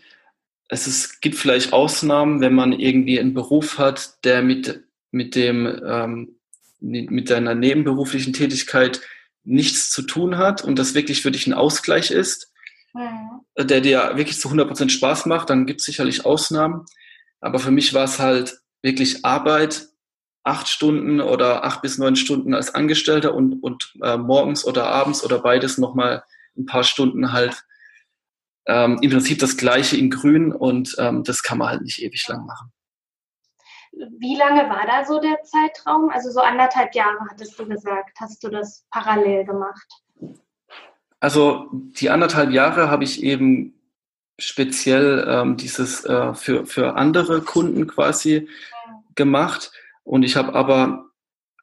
Es 0.69 0.87
ist, 0.87 1.21
gibt 1.21 1.37
vielleicht 1.37 1.73
Ausnahmen, 1.73 2.41
wenn 2.41 2.55
man 2.55 2.73
irgendwie 2.73 3.19
einen 3.19 3.35
Beruf 3.35 3.79
hat, 3.79 4.25
der 4.25 4.43
mit, 4.43 4.85
mit 5.11 5.35
dem, 5.35 5.67
ähm, 5.87 6.37
mit 6.81 7.31
deiner 7.31 7.55
nebenberuflichen 7.55 8.35
Tätigkeit 8.35 9.01
nichts 9.45 9.91
zu 9.91 10.03
tun 10.03 10.37
hat 10.37 10.63
und 10.63 10.79
das 10.79 10.95
wirklich 10.95 11.23
für 11.23 11.31
dich 11.31 11.47
ein 11.47 11.55
Ausgleich 11.55 12.11
ist 12.11 12.54
mhm. 12.95 13.43
der 13.59 13.81
dir 13.81 14.13
wirklich 14.15 14.41
zu 14.41 14.49
100% 14.49 14.89
Spaß 14.89 15.27
macht, 15.27 15.51
dann 15.51 15.67
gibt 15.67 15.81
es 15.81 15.87
sicherlich 15.87 16.25
Ausnahmen. 16.25 16.87
Aber 17.41 17.59
für 17.59 17.71
mich 17.71 17.93
war 17.93 18.05
es 18.05 18.19
halt 18.19 18.59
wirklich 18.83 19.25
Arbeit, 19.25 19.89
acht 20.45 20.69
Stunden 20.69 21.21
oder 21.21 21.65
acht 21.65 21.83
bis 21.83 21.99
neun 21.99 22.17
Stunden 22.17 22.55
als 22.55 22.75
Angestellter 22.75 23.35
und, 23.35 23.63
und 23.63 23.93
äh, 24.03 24.17
morgens 24.17 24.65
oder 24.65 24.87
abends 24.87 25.25
oder 25.25 25.41
beides 25.41 25.79
nochmal 25.79 26.23
ein 26.57 26.67
paar 26.67 26.85
Stunden 26.85 27.33
halt 27.33 27.65
ähm, 28.67 28.99
im 29.01 29.11
Prinzip 29.11 29.39
das 29.39 29.57
Gleiche 29.57 29.97
in 29.97 30.11
Grün 30.11 30.53
und 30.53 30.95
ähm, 30.99 31.25
das 31.25 31.43
kann 31.43 31.59
man 31.59 31.69
halt 31.69 31.83
nicht 31.83 32.03
ewig 32.03 32.27
lang 32.29 32.47
machen. 32.47 32.73
Wie 34.19 34.37
lange 34.37 34.69
war 34.69 34.87
da 34.87 35.05
so 35.05 35.21
der 35.21 35.43
Zeitraum? 35.43 36.11
Also 36.11 36.31
so 36.31 36.41
anderthalb 36.41 36.95
Jahre 36.95 37.19
hattest 37.31 37.59
du 37.59 37.67
gesagt, 37.67 38.19
hast 38.21 38.43
du 38.43 38.49
das 38.49 38.85
parallel 38.91 39.45
gemacht? 39.45 39.87
Also 41.25 41.71
die 41.73 42.11
anderthalb 42.11 42.51
Jahre 42.51 42.91
habe 42.91 43.03
ich 43.03 43.23
eben 43.23 43.73
speziell 44.39 45.25
ähm, 45.27 45.57
dieses 45.57 46.05
äh, 46.05 46.35
für, 46.35 46.67
für 46.67 46.97
andere 46.97 47.41
Kunden 47.41 47.87
quasi 47.87 48.47
gemacht. 49.15 49.73
Und 50.03 50.23
ich 50.23 50.37
habe 50.37 50.55
aber 50.55 51.07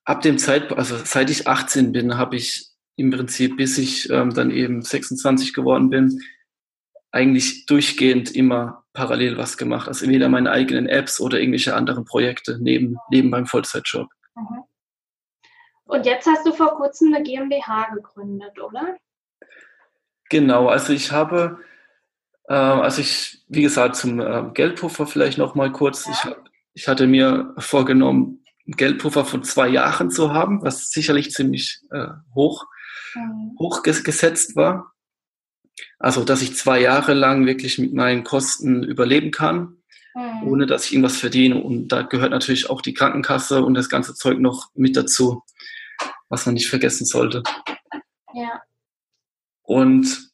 ab 0.04 0.22
dem 0.24 0.40
Zeitpunkt, 0.40 0.80
also 0.80 0.98
seit 1.06 1.30
ich 1.30 1.48
18 1.48 1.92
bin, 1.92 2.18
habe 2.18 2.38
ich 2.38 2.72
im 2.96 3.12
Prinzip, 3.12 3.56
bis 3.56 3.78
ich 3.78 4.10
ähm, 4.10 4.34
dann 4.34 4.50
eben 4.50 4.82
26 4.82 5.54
geworden 5.54 5.92
bin, 5.92 6.20
eigentlich 7.12 7.68
durchgehend 7.68 8.32
immer 8.32 8.84
parallel 8.94 9.38
was 9.38 9.58
gemacht. 9.58 9.88
Also 9.88 10.06
entweder 10.06 10.28
meine 10.28 10.50
eigenen 10.50 10.88
Apps 10.88 11.22
oder 11.22 11.40
irgendwelche 11.40 11.76
anderen 11.76 12.04
Projekte 12.04 12.58
neben, 12.60 12.98
neben 13.12 13.30
meinem 13.30 13.46
Vollzeitjob. 13.46 14.08
Mhm. 14.34 14.64
Und 15.84 16.08
jetzt 16.08 16.26
hast 16.26 16.48
du 16.48 16.52
vor 16.52 16.78
kurzem 16.78 17.14
eine 17.14 17.24
GmbH 17.24 17.94
gegründet, 17.94 18.60
oder? 18.60 18.98
Genau, 20.32 20.70
also 20.70 20.94
ich 20.94 21.12
habe, 21.12 21.60
äh, 22.48 22.54
also 22.54 23.02
ich, 23.02 23.44
wie 23.50 23.64
gesagt, 23.64 23.98
zum 23.98 24.22
äh, 24.22 24.46
Geldpuffer 24.54 25.06
vielleicht 25.06 25.38
noch 25.38 25.56
mal 25.56 25.74
kurz. 25.74 26.08
Ich, 26.08 26.32
ich 26.74 26.88
hatte 26.88 27.06
mir 27.06 27.54
vorgenommen, 27.58 28.42
einen 28.66 28.78
Geldpuffer 28.78 29.26
von 29.26 29.44
zwei 29.44 29.68
Jahren 29.68 30.10
zu 30.10 30.32
haben, 30.34 30.62
was 30.64 30.90
sicherlich 30.90 31.32
ziemlich 31.32 31.82
äh, 31.92 32.08
hoch, 32.34 32.66
mhm. 33.14 33.58
hoch 33.60 33.84
gesetzt 33.84 34.56
war. 34.56 34.94
Also, 36.00 36.24
dass 36.24 36.42
ich 36.42 36.56
zwei 36.56 36.80
Jahre 36.80 37.14
lang 37.14 37.46
wirklich 37.46 37.78
mit 37.78 37.94
meinen 37.94 38.24
Kosten 38.24 38.84
überleben 38.84 39.32
kann, 39.32 39.82
mhm. 40.16 40.48
ohne 40.48 40.66
dass 40.66 40.86
ich 40.86 40.94
irgendwas 40.94 41.18
verdiene. 41.18 41.62
Und 41.62 41.90
da 41.90 42.04
gehört 42.04 42.32
natürlich 42.32 42.70
auch 42.70 42.80
die 42.80 42.94
Krankenkasse 42.94 43.66
und 43.66 43.74
das 43.74 43.90
ganze 43.90 44.16
Zeug 44.16 44.40
noch 44.40 44.70
mit 44.76 44.96
dazu, 44.96 45.44
was 46.30 46.46
man 46.46 46.54
nicht 46.54 46.70
vergessen 46.70 47.06
sollte. 47.06 47.44
Ja. 48.34 48.62
Und 49.64 50.32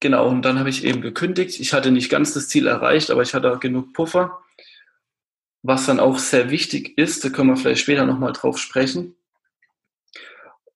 genau, 0.00 0.28
und 0.28 0.42
dann 0.42 0.58
habe 0.58 0.70
ich 0.70 0.84
eben 0.84 1.00
gekündigt. 1.00 1.60
Ich 1.60 1.72
hatte 1.72 1.90
nicht 1.90 2.10
ganz 2.10 2.34
das 2.34 2.48
Ziel 2.48 2.66
erreicht, 2.66 3.10
aber 3.10 3.22
ich 3.22 3.34
hatte 3.34 3.58
genug 3.60 3.92
Puffer. 3.92 4.42
Was 5.62 5.86
dann 5.86 5.98
auch 5.98 6.18
sehr 6.18 6.50
wichtig 6.50 6.96
ist, 6.96 7.24
da 7.24 7.28
können 7.30 7.50
wir 7.50 7.56
vielleicht 7.56 7.80
später 7.80 8.06
nochmal 8.06 8.32
drauf 8.32 8.58
sprechen. 8.58 9.16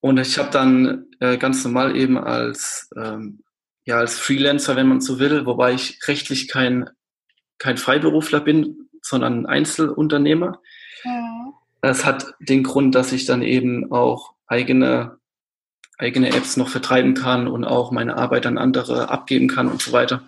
Und 0.01 0.19
ich 0.19 0.39
habe 0.39 0.51
dann 0.51 1.07
äh, 1.21 1.37
ganz 1.37 1.63
normal 1.65 1.95
eben 1.97 2.19
als, 2.19 2.91
ähm, 2.97 3.45
ja, 3.85 3.99
als 3.99 4.19
Freelancer, 4.19 4.75
wenn 4.75 4.89
man 4.89 5.01
so 5.01 5.19
will, 5.19 5.45
wobei 5.47 5.75
ich 5.75 6.01
rechtlich 6.09 6.49
kein, 6.49 6.89
kein 7.59 7.77
Freiberufler 7.77 8.41
bin, 8.41 8.89
sondern 9.03 9.41
ein 9.41 9.47
Einzelunternehmer. 9.47 10.61
Mhm. 11.05 11.53
Das 11.83 12.05
hat 12.05 12.35
den 12.41 12.63
Grund, 12.63 12.95
dass 12.95 13.13
ich 13.13 13.27
dann 13.27 13.43
eben 13.43 13.93
auch 13.93 14.35
eigene 14.47 15.20
eigene 16.01 16.35
Apps 16.35 16.57
noch 16.57 16.69
vertreiben 16.69 17.15
kann 17.15 17.47
und 17.47 17.65
auch 17.65 17.93
meine 17.93 18.17
Arbeit 18.17 18.47
an 18.47 18.59
andere 18.59 19.11
abgeben 19.11 19.49
kann 19.49 19.69
und 19.69 19.83
so 19.83 19.93
weiter. 19.93 20.23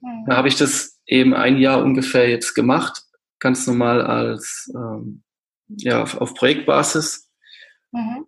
Mhm. 0.00 0.24
Da 0.26 0.36
habe 0.36 0.48
ich 0.48 0.56
das 0.56 1.00
eben 1.06 1.34
ein 1.34 1.58
Jahr 1.58 1.82
ungefähr 1.82 2.28
jetzt 2.28 2.54
gemacht, 2.54 3.02
ganz 3.38 3.66
normal 3.66 4.02
als 4.02 4.70
ähm, 4.74 5.22
ja 5.68 6.02
auf, 6.02 6.20
auf 6.20 6.34
Projektbasis 6.34 7.30
mhm. 7.90 8.26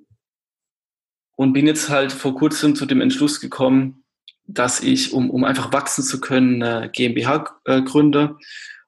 und 1.37 1.53
bin 1.53 1.67
jetzt 1.67 1.89
halt 1.89 2.13
vor 2.13 2.35
kurzem 2.35 2.75
zu 2.75 2.87
dem 2.87 3.01
Entschluss 3.01 3.41
gekommen, 3.41 4.05
dass 4.47 4.81
ich, 4.81 5.13
um, 5.13 5.31
um 5.31 5.45
einfach 5.45 5.73
wachsen 5.73 6.03
zu 6.03 6.21
können, 6.21 6.63
eine 6.63 6.91
GmbH 6.91 7.61
äh, 7.65 7.83
gründe, 7.83 8.37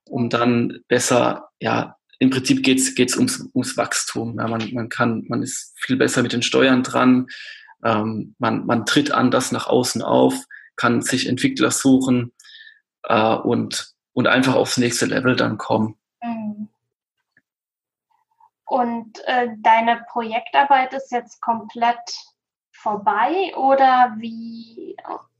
um 0.05 0.29
dann 0.29 0.81
besser, 0.89 1.49
ja, 1.61 1.97
im 2.19 2.31
Prinzip 2.31 2.63
geht's 2.63 2.95
geht's 2.95 3.17
ums, 3.17 3.49
ums 3.55 3.77
Wachstum. 3.77 4.39
Ja, 4.39 4.49
man, 4.49 4.73
man 4.73 4.89
kann, 4.89 5.25
man 5.29 5.43
ist 5.43 5.75
viel 5.77 5.97
besser 5.97 6.23
mit 6.23 6.33
den 6.33 6.43
Steuern 6.43 6.83
dran, 6.83 7.27
ähm, 7.85 8.35
man, 8.39 8.67
man 8.67 8.87
tritt 8.87 9.11
anders 9.11 9.53
nach 9.53 9.67
außen 9.67 10.03
auf, 10.03 10.35
kann 10.77 11.03
sich 11.03 11.29
Entwickler 11.29 11.71
suchen 11.71 12.33
äh, 13.05 13.35
und, 13.35 13.95
und 14.13 14.27
einfach 14.27 14.55
aufs 14.55 14.77
nächste 14.77 15.07
Level 15.07 15.37
dann 15.37 15.59
kommen. 15.59 15.97
Mhm. 16.23 16.69
Und 18.67 19.21
äh, 19.27 19.49
deine 19.59 20.05
Projektarbeit 20.11 20.93
ist 20.93 21.13
jetzt 21.13 21.41
komplett 21.41 22.01
vorbei 22.73 23.55
oder 23.57 24.15
wie? 24.19 24.97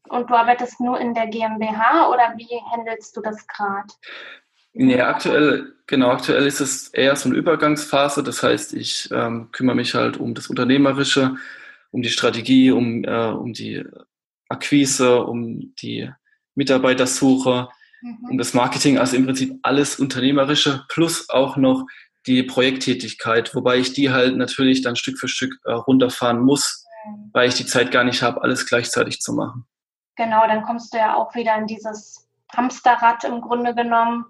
Und 0.09 0.31
du 0.31 0.35
arbeitest 0.35 0.81
nur 0.81 0.99
in 1.01 1.15
der 1.15 1.27
GmbH 1.27 2.09
oder 2.09 2.35
wie 2.37 2.61
handelst 2.71 3.17
du 3.17 3.21
das 3.21 3.47
gerade? 3.47 3.89
Nee, 4.73 5.01
aktuell, 5.01 5.75
genau, 5.87 6.11
aktuell 6.11 6.47
ist 6.47 6.61
es 6.61 6.89
eher 6.89 7.17
so 7.17 7.29
eine 7.29 7.39
Übergangsphase. 7.39 8.23
Das 8.23 8.43
heißt, 8.43 8.75
ich 8.75 9.09
ähm, 9.11 9.49
kümmere 9.51 9.75
mich 9.75 9.95
halt 9.95 10.19
um 10.19 10.35
das 10.35 10.49
Unternehmerische, 10.49 11.37
um 11.97 12.03
die 12.03 12.11
Strategie, 12.11 12.71
um, 12.73 13.05
äh, 13.05 13.31
um 13.31 13.55
die 13.55 13.83
Akquise, 14.51 15.25
um 15.25 15.75
die 15.77 16.11
Mitarbeitersuche, 16.55 17.71
mhm. 18.03 18.29
um 18.33 18.39
das 18.39 18.53
Marketing, 18.53 18.99
also 18.99 19.17
im 19.17 19.25
Prinzip 19.25 19.59
alles 19.63 19.99
Unternehmerische 19.99 20.85
plus 20.89 21.31
auch 21.31 21.57
noch 21.57 21.87
die 22.27 22.43
Projekttätigkeit, 22.43 23.55
wobei 23.55 23.79
ich 23.79 23.95
die 23.95 24.11
halt 24.11 24.37
natürlich 24.37 24.83
dann 24.83 24.97
Stück 24.97 25.19
für 25.19 25.29
Stück 25.29 25.55
äh, 25.65 25.73
runterfahren 25.73 26.41
muss, 26.41 26.85
mhm. 27.07 27.31
weil 27.33 27.49
ich 27.49 27.55
die 27.55 27.65
Zeit 27.65 27.91
gar 27.91 28.05
nicht 28.05 28.23
habe, 28.23 28.43
alles 28.43 28.67
gleichzeitig 28.67 29.21
zu 29.21 29.33
machen. 29.33 29.67
Genau, 30.17 30.47
dann 30.47 30.65
kommst 30.65 30.93
du 30.93 30.99
ja 30.99 31.15
auch 31.15 31.35
wieder 31.35 31.57
in 31.57 31.67
dieses 31.67 32.29
Hamsterrad 32.55 33.25
im 33.25 33.41
Grunde 33.41 33.75
genommen, 33.75 34.27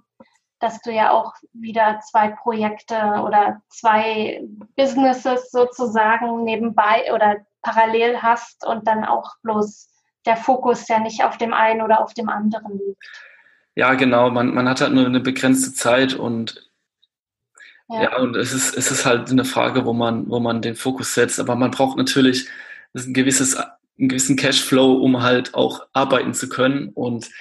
dass 0.61 0.81
du 0.83 0.93
ja 0.93 1.11
auch 1.11 1.35
wieder 1.53 2.01
zwei 2.01 2.29
Projekte 2.29 2.95
oder 3.25 3.61
zwei 3.71 4.41
Businesses 4.77 5.51
sozusagen 5.51 6.45
nebenbei 6.45 7.13
oder 7.13 7.37
parallel 7.67 8.23
hast 8.23 8.65
und 8.65 8.87
dann 8.87 9.05
auch 9.05 9.37
bloß 9.43 9.89
der 10.25 10.37
Fokus 10.37 10.87
ja 10.89 11.01
nicht 11.01 11.25
auf 11.25 11.37
dem 11.37 11.53
einen 11.53 11.83
oder 11.83 12.01
auf 12.01 12.15
dem 12.15 12.29
anderen 12.29 12.79
liegt. 12.79 13.05
Ja, 13.75 13.95
genau. 13.95 14.31
Man, 14.31 14.55
man 14.55 14.69
hat 14.69 14.81
halt 14.81 14.93
nur 14.93 15.07
eine 15.07 15.21
begrenzte 15.21 15.73
Zeit 15.75 16.15
und 16.15 16.71
ja, 17.89 18.03
ja 18.05 18.17
und 18.19 18.37
es 18.37 18.53
ist, 18.53 18.77
es 18.77 18.91
ist 18.91 19.05
halt 19.05 19.31
eine 19.31 19.45
Frage, 19.45 19.85
wo 19.85 19.93
man, 19.93 20.29
wo 20.31 20.41
man 20.41 20.63
den 20.63 20.77
Fokus 20.77 21.15
setzt. 21.15 21.41
Aber 21.41 21.57
man 21.57 21.71
braucht 21.73 21.97
natürlich 21.97 22.49
ein 22.95 23.13
gewisses, 23.13 23.57
einen 23.57 24.09
gewissen 24.09 24.37
Cashflow, 24.37 24.95
um 24.95 25.23
halt 25.23 25.55
auch 25.55 25.87
arbeiten 25.93 26.35
zu 26.35 26.49
können. 26.49 26.91
Und 26.91 27.27
ja. 27.27 27.33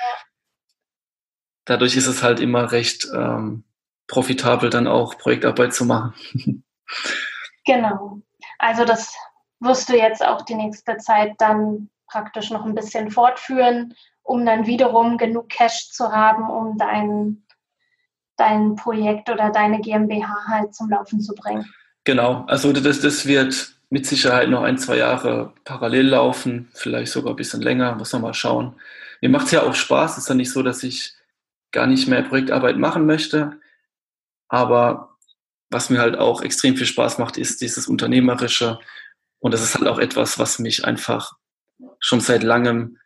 dadurch 1.65 1.95
ist 1.95 2.07
es 2.07 2.23
halt 2.23 2.39
immer 2.39 2.71
recht 2.71 3.07
ähm, 3.13 3.63
profitabel, 4.07 4.69
dann 4.69 4.87
auch 4.87 5.17
Projektarbeit 5.17 5.73
zu 5.73 5.85
machen. 5.85 6.13
Genau. 7.67 8.21
Also 8.59 8.85
das 8.85 9.15
wirst 9.65 9.89
du 9.89 9.97
jetzt 9.97 10.25
auch 10.25 10.43
die 10.43 10.55
nächste 10.55 10.97
Zeit 10.97 11.33
dann 11.39 11.89
praktisch 12.07 12.51
noch 12.51 12.65
ein 12.65 12.75
bisschen 12.75 13.11
fortführen, 13.11 13.93
um 14.23 14.45
dann 14.45 14.65
wiederum 14.65 15.17
genug 15.17 15.49
Cash 15.49 15.91
zu 15.91 16.11
haben, 16.11 16.49
um 16.49 16.77
dein, 16.77 17.43
dein 18.37 18.75
Projekt 18.75 19.29
oder 19.29 19.49
deine 19.51 19.81
GmbH 19.81 20.47
halt 20.47 20.73
zum 20.73 20.89
Laufen 20.89 21.19
zu 21.19 21.33
bringen. 21.35 21.65
Genau, 22.03 22.45
also 22.47 22.71
das, 22.71 23.01
das 23.01 23.25
wird, 23.25 23.75
mit 23.89 24.05
Sicherheit 24.05 24.49
noch 24.49 24.63
ein, 24.63 24.77
zwei 24.77 24.97
Jahre 24.97 25.53
parallel 25.63 26.07
laufen, 26.07 26.69
vielleicht 26.73 27.11
sogar 27.11 27.33
ein 27.33 27.37
bisschen 27.37 27.61
länger, 27.61 27.95
muss 27.95 28.13
man 28.13 28.23
mal 28.23 28.33
schauen. 28.33 28.75
Mir 29.21 29.29
macht 29.29 29.45
es 29.45 29.51
ja 29.51 29.63
auch 29.63 29.75
Spaß, 29.75 30.13
es 30.13 30.23
ist 30.23 30.29
ja 30.29 30.35
nicht 30.35 30.51
so, 30.51 30.63
dass 30.63 30.83
ich 30.83 31.13
gar 31.71 31.87
nicht 31.87 32.07
mehr 32.07 32.23
Projektarbeit 32.23 32.77
machen 32.77 33.05
möchte, 33.05 33.59
aber 34.47 35.17
was 35.69 35.89
mir 35.89 35.99
halt 35.99 36.17
auch 36.17 36.41
extrem 36.41 36.75
viel 36.75 36.85
Spaß 36.85 37.17
macht, 37.17 37.37
ist 37.37 37.61
dieses 37.61 37.87
Unternehmerische 37.87 38.79
und 39.39 39.53
das 39.53 39.61
ist 39.61 39.75
halt 39.75 39.87
auch 39.87 39.99
etwas, 39.99 40.39
was 40.39 40.59
mich 40.59 40.85
einfach 40.85 41.33
schon 41.99 42.21
seit 42.21 42.43
langem 42.43 42.97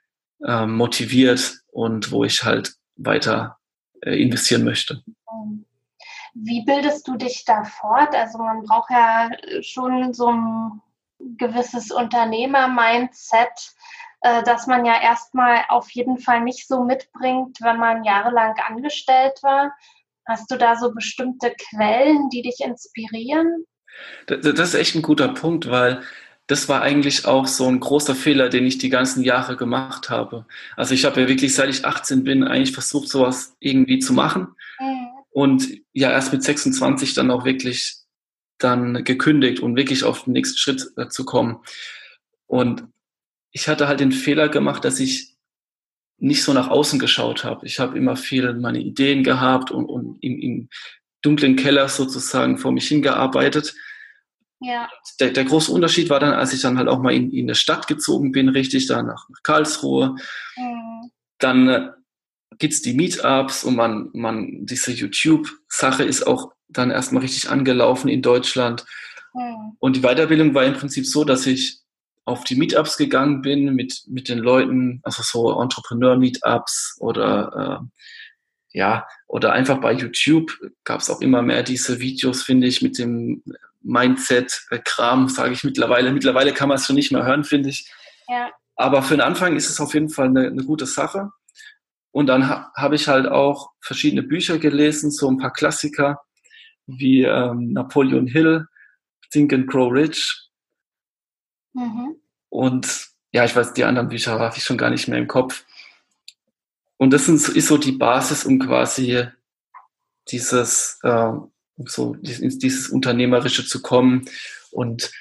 äh, 0.45 0.65
motiviert 0.65 1.61
und 1.71 2.11
wo 2.11 2.23
ich 2.23 2.43
halt 2.43 2.75
weiter 2.95 3.57
äh, 4.01 4.21
investieren 4.21 4.63
möchte. 4.63 5.03
Wie 6.33 6.63
bildest 6.63 7.07
du 7.07 7.15
dich 7.15 7.43
da 7.45 7.63
fort? 7.63 8.15
Also 8.15 8.37
man 8.37 8.63
braucht 8.63 8.91
ja 8.91 9.29
schon 9.61 10.13
so 10.13 10.31
ein 10.31 10.81
gewisses 11.37 11.91
Unternehmer-Mindset, 11.91 13.73
äh, 14.21 14.43
das 14.43 14.67
man 14.67 14.85
ja 14.85 15.01
erstmal 15.01 15.65
auf 15.69 15.89
jeden 15.91 16.17
Fall 16.17 16.41
nicht 16.41 16.67
so 16.67 16.83
mitbringt, 16.83 17.59
wenn 17.61 17.77
man 17.77 18.03
jahrelang 18.03 18.55
angestellt 18.67 19.39
war. 19.41 19.73
Hast 20.25 20.51
du 20.51 20.57
da 20.57 20.75
so 20.75 20.93
bestimmte 20.93 21.53
Quellen, 21.55 22.29
die 22.29 22.43
dich 22.43 22.59
inspirieren? 22.59 23.65
Das, 24.27 24.41
das 24.41 24.69
ist 24.69 24.75
echt 24.75 24.95
ein 24.95 25.01
guter 25.01 25.29
Punkt, 25.29 25.69
weil 25.69 26.01
das 26.47 26.67
war 26.67 26.81
eigentlich 26.81 27.25
auch 27.25 27.45
so 27.45 27.67
ein 27.67 27.79
großer 27.79 28.15
Fehler, 28.15 28.49
den 28.49 28.65
ich 28.65 28.79
die 28.79 28.89
ganzen 28.89 29.23
Jahre 29.23 29.55
gemacht 29.55 30.09
habe. 30.09 30.45
Also 30.75 30.95
ich 30.95 31.05
habe 31.05 31.21
ja 31.21 31.27
wirklich, 31.27 31.53
seit 31.53 31.69
ich 31.69 31.85
18 31.85 32.23
bin, 32.23 32.43
eigentlich 32.43 32.71
versucht, 32.71 33.07
sowas 33.07 33.55
irgendwie 33.59 33.99
zu 33.99 34.13
machen. 34.13 34.55
Mhm. 34.79 35.07
Und 35.29 35.69
ja, 35.93 36.11
erst 36.11 36.33
mit 36.33 36.43
26 36.43 37.13
dann 37.13 37.29
auch 37.29 37.45
wirklich 37.45 37.97
dann 38.57 39.03
gekündigt 39.03 39.59
und 39.59 39.75
wirklich 39.75 40.03
auf 40.03 40.23
den 40.23 40.33
nächsten 40.33 40.57
Schritt 40.57 40.91
äh, 40.97 41.07
zu 41.07 41.23
kommen. 41.23 41.59
Und 42.47 42.83
ich 43.51 43.67
hatte 43.67 43.87
halt 43.87 43.99
den 43.99 44.11
Fehler 44.11 44.49
gemacht, 44.49 44.83
dass 44.83 44.99
ich 44.99 45.35
nicht 46.17 46.43
so 46.43 46.53
nach 46.53 46.67
außen 46.67 46.99
geschaut 46.99 47.43
habe. 47.43 47.65
Ich 47.65 47.79
habe 47.79 47.97
immer 47.97 48.15
viel 48.15 48.53
meine 48.53 48.79
Ideen 48.79 49.23
gehabt 49.23 49.71
und, 49.71 49.85
und 49.85 50.17
im, 50.21 50.39
im 50.39 50.69
dunklen 51.21 51.55
Keller 51.55 51.87
sozusagen 51.89 52.57
vor 52.57 52.71
mich 52.71 52.87
hingearbeitet 52.87 53.73
ja. 54.61 54.89
Der, 55.19 55.31
der 55.31 55.45
große 55.45 55.71
Unterschied 55.71 56.09
war 56.09 56.19
dann, 56.19 56.33
als 56.33 56.53
ich 56.53 56.61
dann 56.61 56.77
halt 56.77 56.89
auch 56.89 56.99
mal 56.99 57.13
in, 57.13 57.31
in 57.31 57.45
eine 57.45 57.55
Stadt 57.55 57.87
gezogen 57.87 58.31
bin, 58.31 58.49
richtig, 58.49 58.87
da 58.87 59.01
nach, 59.01 59.27
Karlsruhe. 59.43 60.15
Mhm. 60.57 61.11
Dann 61.37 61.67
äh, 61.69 61.89
gibt's 62.57 62.81
die 62.81 62.93
Meetups 62.93 63.63
und 63.63 63.75
man, 63.75 64.09
man, 64.13 64.65
diese 64.65 64.91
YouTube-Sache 64.91 66.03
ist 66.03 66.27
auch 66.27 66.51
dann 66.67 66.91
erstmal 66.91 67.21
richtig 67.21 67.49
angelaufen 67.49 68.09
in 68.09 68.21
Deutschland. 68.21 68.85
Mhm. 69.33 69.77
Und 69.79 69.95
die 69.95 70.01
Weiterbildung 70.01 70.53
war 70.53 70.65
im 70.65 70.73
Prinzip 70.73 71.05
so, 71.05 71.23
dass 71.23 71.47
ich 71.47 71.79
auf 72.25 72.43
die 72.43 72.55
Meetups 72.55 72.97
gegangen 72.97 73.41
bin 73.41 73.73
mit, 73.73 74.03
mit 74.07 74.27
den 74.27 74.39
Leuten, 74.39 74.99
also 75.03 75.23
so 75.23 75.59
Entrepreneur-Meetups 75.59 76.97
oder 76.99 77.81
äh, 77.81 78.03
ja, 78.79 79.05
oder 79.27 79.51
einfach 79.51 79.81
bei 79.81 79.91
YouTube 79.91 80.57
gab 80.85 81.01
es 81.01 81.09
auch 81.09 81.19
immer 81.19 81.41
mehr 81.41 81.63
diese 81.63 81.99
Videos, 81.99 82.43
finde 82.43 82.65
ich, 82.65 82.81
mit 82.81 82.97
dem 82.97 83.43
Mindset-Kram, 83.81 85.27
sage 85.27 85.51
ich 85.51 85.65
mittlerweile. 85.65 86.13
Mittlerweile 86.13 86.53
kann 86.53 86.69
man 86.69 86.77
es 86.77 86.85
schon 86.85 86.95
nicht 86.95 87.11
mehr 87.11 87.25
hören, 87.25 87.43
finde 87.43 87.67
ich. 87.71 87.91
Ja. 88.29 88.49
Aber 88.77 89.03
für 89.03 89.15
den 89.15 89.21
Anfang 89.21 89.57
ist 89.57 89.69
es 89.69 89.81
auf 89.81 89.93
jeden 89.93 90.07
Fall 90.07 90.27
eine, 90.27 90.47
eine 90.47 90.63
gute 90.63 90.85
Sache. 90.85 91.29
Und 92.11 92.27
dann 92.27 92.47
ha, 92.47 92.71
habe 92.73 92.95
ich 92.95 93.09
halt 93.09 93.27
auch 93.27 93.71
verschiedene 93.81 94.23
Bücher 94.23 94.59
gelesen, 94.59 95.11
so 95.11 95.29
ein 95.29 95.37
paar 95.37 95.51
Klassiker 95.51 96.21
wie 96.87 97.23
ähm, 97.23 97.73
Napoleon 97.73 98.27
Hill, 98.27 98.65
Think 99.29 99.51
and 99.51 99.67
Grow 99.67 99.91
Rich. 99.91 100.49
Mhm. 101.73 102.15
Und 102.47 103.09
ja, 103.33 103.43
ich 103.43 103.53
weiß, 103.53 103.73
die 103.73 103.83
anderen 103.83 104.07
Bücher 104.07 104.39
habe 104.39 104.55
ich 104.55 104.63
schon 104.63 104.77
gar 104.77 104.89
nicht 104.89 105.09
mehr 105.09 105.19
im 105.19 105.27
Kopf. 105.27 105.65
Und 106.99 107.11
das 107.13 107.29
ist 107.29 107.67
so 107.67 107.77
die 107.77 107.93
Basis, 107.93 108.45
um 108.45 108.59
quasi 108.59 109.25
dieses 110.27 110.99
äh, 111.03 111.31
so 111.85 112.15
dieses 112.19 112.89
Unternehmerische 112.89 113.65
zu 113.65 113.81
kommen 113.81 114.25
und 114.71 115.11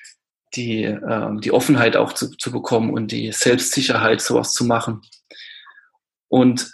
die, 0.56 0.84
ähm, 0.84 1.40
die 1.40 1.52
Offenheit 1.52 1.96
auch 1.96 2.12
zu, 2.12 2.36
zu 2.36 2.50
bekommen 2.50 2.92
und 2.92 3.12
die 3.12 3.32
Selbstsicherheit, 3.32 4.20
sowas 4.20 4.54
zu 4.54 4.64
machen. 4.64 5.02
Und 6.28 6.72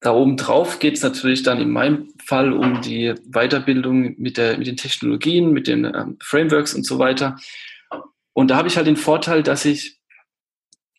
da 0.00 0.12
oben 0.12 0.36
drauf 0.36 0.78
geht 0.78 0.96
es 0.96 1.02
natürlich 1.02 1.42
dann 1.42 1.60
in 1.60 1.70
meinem 1.70 2.12
Fall 2.24 2.52
um 2.52 2.80
die 2.80 3.14
Weiterbildung 3.26 4.14
mit, 4.18 4.36
der, 4.38 4.56
mit 4.56 4.66
den 4.66 4.76
Technologien, 4.76 5.52
mit 5.52 5.66
den 5.66 5.84
ähm, 5.84 6.16
Frameworks 6.22 6.74
und 6.74 6.86
so 6.86 6.98
weiter. 6.98 7.36
Und 8.32 8.50
da 8.50 8.56
habe 8.56 8.68
ich 8.68 8.76
halt 8.76 8.86
den 8.86 8.96
Vorteil, 8.96 9.42
dass 9.42 9.64
ich 9.64 9.99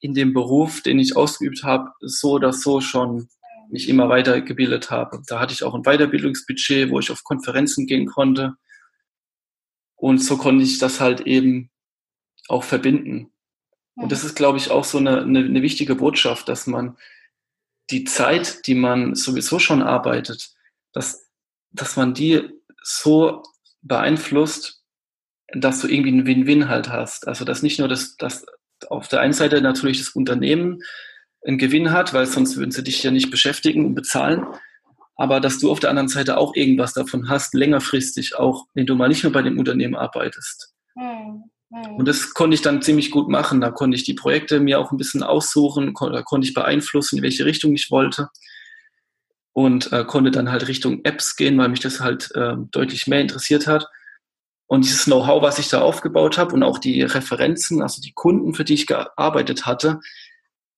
in 0.01 0.13
dem 0.13 0.33
Beruf, 0.33 0.81
den 0.81 0.99
ich 0.99 1.15
ausgeübt 1.15 1.63
habe, 1.63 1.91
so 2.01 2.31
oder 2.31 2.51
so 2.51 2.81
schon 2.81 3.29
mich 3.69 3.87
immer 3.87 4.09
weitergebildet 4.09 4.91
habe. 4.91 5.21
Da 5.27 5.39
hatte 5.39 5.53
ich 5.53 5.63
auch 5.63 5.73
ein 5.73 5.83
Weiterbildungsbudget, 5.83 6.89
wo 6.89 6.99
ich 6.99 7.11
auf 7.11 7.23
Konferenzen 7.23 7.87
gehen 7.87 8.07
konnte. 8.07 8.55
Und 9.95 10.17
so 10.17 10.37
konnte 10.37 10.65
ich 10.65 10.79
das 10.79 10.99
halt 10.99 11.21
eben 11.21 11.69
auch 12.47 12.63
verbinden. 12.63 13.31
Und 13.95 14.11
das 14.11 14.23
ist, 14.23 14.35
glaube 14.35 14.57
ich, 14.57 14.71
auch 14.71 14.83
so 14.83 14.97
eine, 14.97 15.21
eine, 15.21 15.39
eine 15.39 15.61
wichtige 15.61 15.95
Botschaft, 15.95 16.49
dass 16.49 16.67
man 16.67 16.97
die 17.91 18.03
Zeit, 18.05 18.65
die 18.67 18.75
man 18.75 19.15
sowieso 19.15 19.59
schon 19.59 19.81
arbeitet, 19.81 20.53
dass, 20.91 21.29
dass 21.69 21.95
man 21.95 22.13
die 22.13 22.49
so 22.83 23.43
beeinflusst, 23.81 24.83
dass 25.53 25.81
du 25.81 25.87
irgendwie 25.87 26.11
einen 26.11 26.25
Win-Win 26.25 26.69
halt 26.69 26.89
hast. 26.89 27.27
Also 27.27 27.45
dass 27.45 27.61
nicht 27.61 27.79
nur 27.79 27.87
das, 27.87 28.15
das 28.17 28.45
auf 28.89 29.07
der 29.07 29.21
einen 29.21 29.33
Seite 29.33 29.61
natürlich 29.61 29.99
das 29.99 30.09
Unternehmen 30.09 30.81
einen 31.45 31.57
Gewinn 31.57 31.91
hat, 31.91 32.13
weil 32.13 32.25
sonst 32.25 32.57
würden 32.57 32.71
sie 32.71 32.83
dich 32.83 33.01
ja 33.03 33.11
nicht 33.11 33.31
beschäftigen 33.31 33.85
und 33.85 33.95
bezahlen. 33.95 34.45
Aber 35.15 35.39
dass 35.39 35.59
du 35.59 35.71
auf 35.71 35.79
der 35.79 35.89
anderen 35.89 36.07
Seite 36.07 36.37
auch 36.37 36.55
irgendwas 36.55 36.93
davon 36.93 37.29
hast, 37.29 37.53
längerfristig 37.53 38.35
auch, 38.35 38.65
wenn 38.73 38.85
du 38.85 38.95
mal 38.95 39.07
nicht 39.07 39.23
mehr 39.23 39.31
bei 39.31 39.41
dem 39.41 39.59
Unternehmen 39.59 39.95
arbeitest. 39.95 40.73
Hm, 40.97 41.43
hm. 41.71 41.95
Und 41.95 42.07
das 42.07 42.33
konnte 42.33 42.55
ich 42.55 42.61
dann 42.61 42.81
ziemlich 42.81 43.11
gut 43.11 43.29
machen. 43.29 43.61
Da 43.61 43.71
konnte 43.71 43.95
ich 43.95 44.03
die 44.03 44.13
Projekte 44.13 44.59
mir 44.59 44.79
auch 44.79 44.91
ein 44.91 44.97
bisschen 44.97 45.23
aussuchen, 45.23 45.93
da 45.93 46.21
konnte 46.23 46.47
ich 46.47 46.53
beeinflussen, 46.53 47.17
in 47.17 47.23
welche 47.23 47.45
Richtung 47.45 47.73
ich 47.73 47.91
wollte. 47.91 48.29
Und 49.53 49.91
äh, 49.91 50.05
konnte 50.05 50.31
dann 50.31 50.49
halt 50.49 50.67
Richtung 50.67 51.01
Apps 51.03 51.35
gehen, 51.35 51.57
weil 51.57 51.69
mich 51.69 51.81
das 51.81 51.99
halt 51.99 52.31
äh, 52.35 52.55
deutlich 52.71 53.07
mehr 53.07 53.21
interessiert 53.21 53.67
hat. 53.67 53.87
Und 54.71 54.86
dieses 54.86 55.03
Know-how, 55.03 55.41
was 55.41 55.60
ich 55.60 55.67
da 55.67 55.81
aufgebaut 55.81 56.38
habe 56.38 56.53
und 56.53 56.63
auch 56.63 56.77
die 56.77 57.01
Referenzen, 57.01 57.81
also 57.81 58.01
die 58.01 58.13
Kunden, 58.13 58.53
für 58.53 58.63
die 58.63 58.75
ich 58.75 58.88
gearbeitet 58.88 59.65
hatte, 59.65 59.99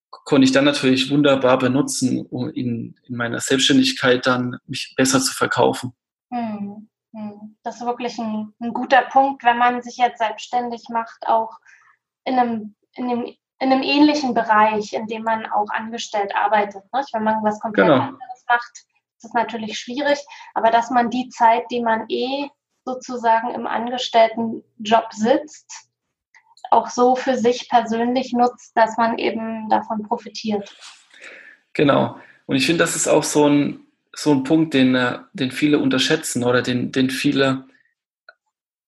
konnte 0.09 0.45
ich 0.45 0.51
dann 0.51 0.65
natürlich 0.65 1.11
wunderbar 1.11 1.59
benutzen, 1.59 2.25
um 2.25 2.49
in, 2.49 2.95
in 3.03 3.15
meiner 3.15 3.39
Selbstständigkeit 3.39 4.25
dann 4.25 4.57
mich 4.65 4.95
besser 4.97 5.21
zu 5.21 5.31
verkaufen. 5.35 5.93
Hm, 6.31 6.89
hm. 7.13 7.55
Das 7.61 7.75
ist 7.75 7.85
wirklich 7.85 8.17
ein, 8.17 8.55
ein, 8.59 8.73
guter 8.73 9.03
Punkt, 9.03 9.43
wenn 9.43 9.59
man 9.59 9.83
sich 9.83 9.97
jetzt 9.97 10.17
selbstständig 10.17 10.85
macht, 10.89 11.27
auch 11.27 11.59
in 12.25 12.39
einem, 12.39 12.75
in 12.95 13.11
einem, 13.11 13.25
in 13.59 13.71
einem 13.71 13.83
ähnlichen 13.83 14.33
Bereich, 14.33 14.93
in 14.93 15.05
dem 15.05 15.21
man 15.21 15.45
auch 15.45 15.69
angestellt 15.69 16.35
arbeitet. 16.35 16.81
Nicht? 16.95 17.13
Wenn 17.13 17.25
man 17.25 17.43
was 17.43 17.59
komplett 17.59 17.85
genau. 17.85 17.99
anderes 17.99 18.43
macht, 18.47 18.71
ist 18.73 19.23
das 19.23 19.33
natürlich 19.33 19.77
schwierig, 19.77 20.17
aber 20.55 20.71
dass 20.71 20.89
man 20.89 21.11
die 21.11 21.29
Zeit, 21.29 21.65
die 21.69 21.81
man 21.81 22.05
eh 22.09 22.49
sozusagen 22.85 23.53
im 23.53 23.67
Angestelltenjob 23.67 25.11
sitzt, 25.11 25.89
auch 26.71 26.89
so 26.89 27.15
für 27.15 27.37
sich 27.37 27.69
persönlich 27.69 28.33
nutzt, 28.33 28.71
dass 28.75 28.97
man 28.97 29.17
eben 29.17 29.69
davon 29.69 30.03
profitiert. 30.03 30.75
Genau. 31.73 32.17
Und 32.45 32.55
ich 32.55 32.65
finde, 32.65 32.83
das 32.83 32.95
ist 32.95 33.07
auch 33.07 33.23
so 33.23 33.47
ein, 33.47 33.85
so 34.15 34.31
ein 34.31 34.43
Punkt, 34.43 34.73
den, 34.73 34.95
äh, 34.95 35.19
den 35.33 35.51
viele 35.51 35.79
unterschätzen 35.79 36.43
oder 36.43 36.61
den, 36.61 36.91
den 36.91 37.09
viele 37.09 37.65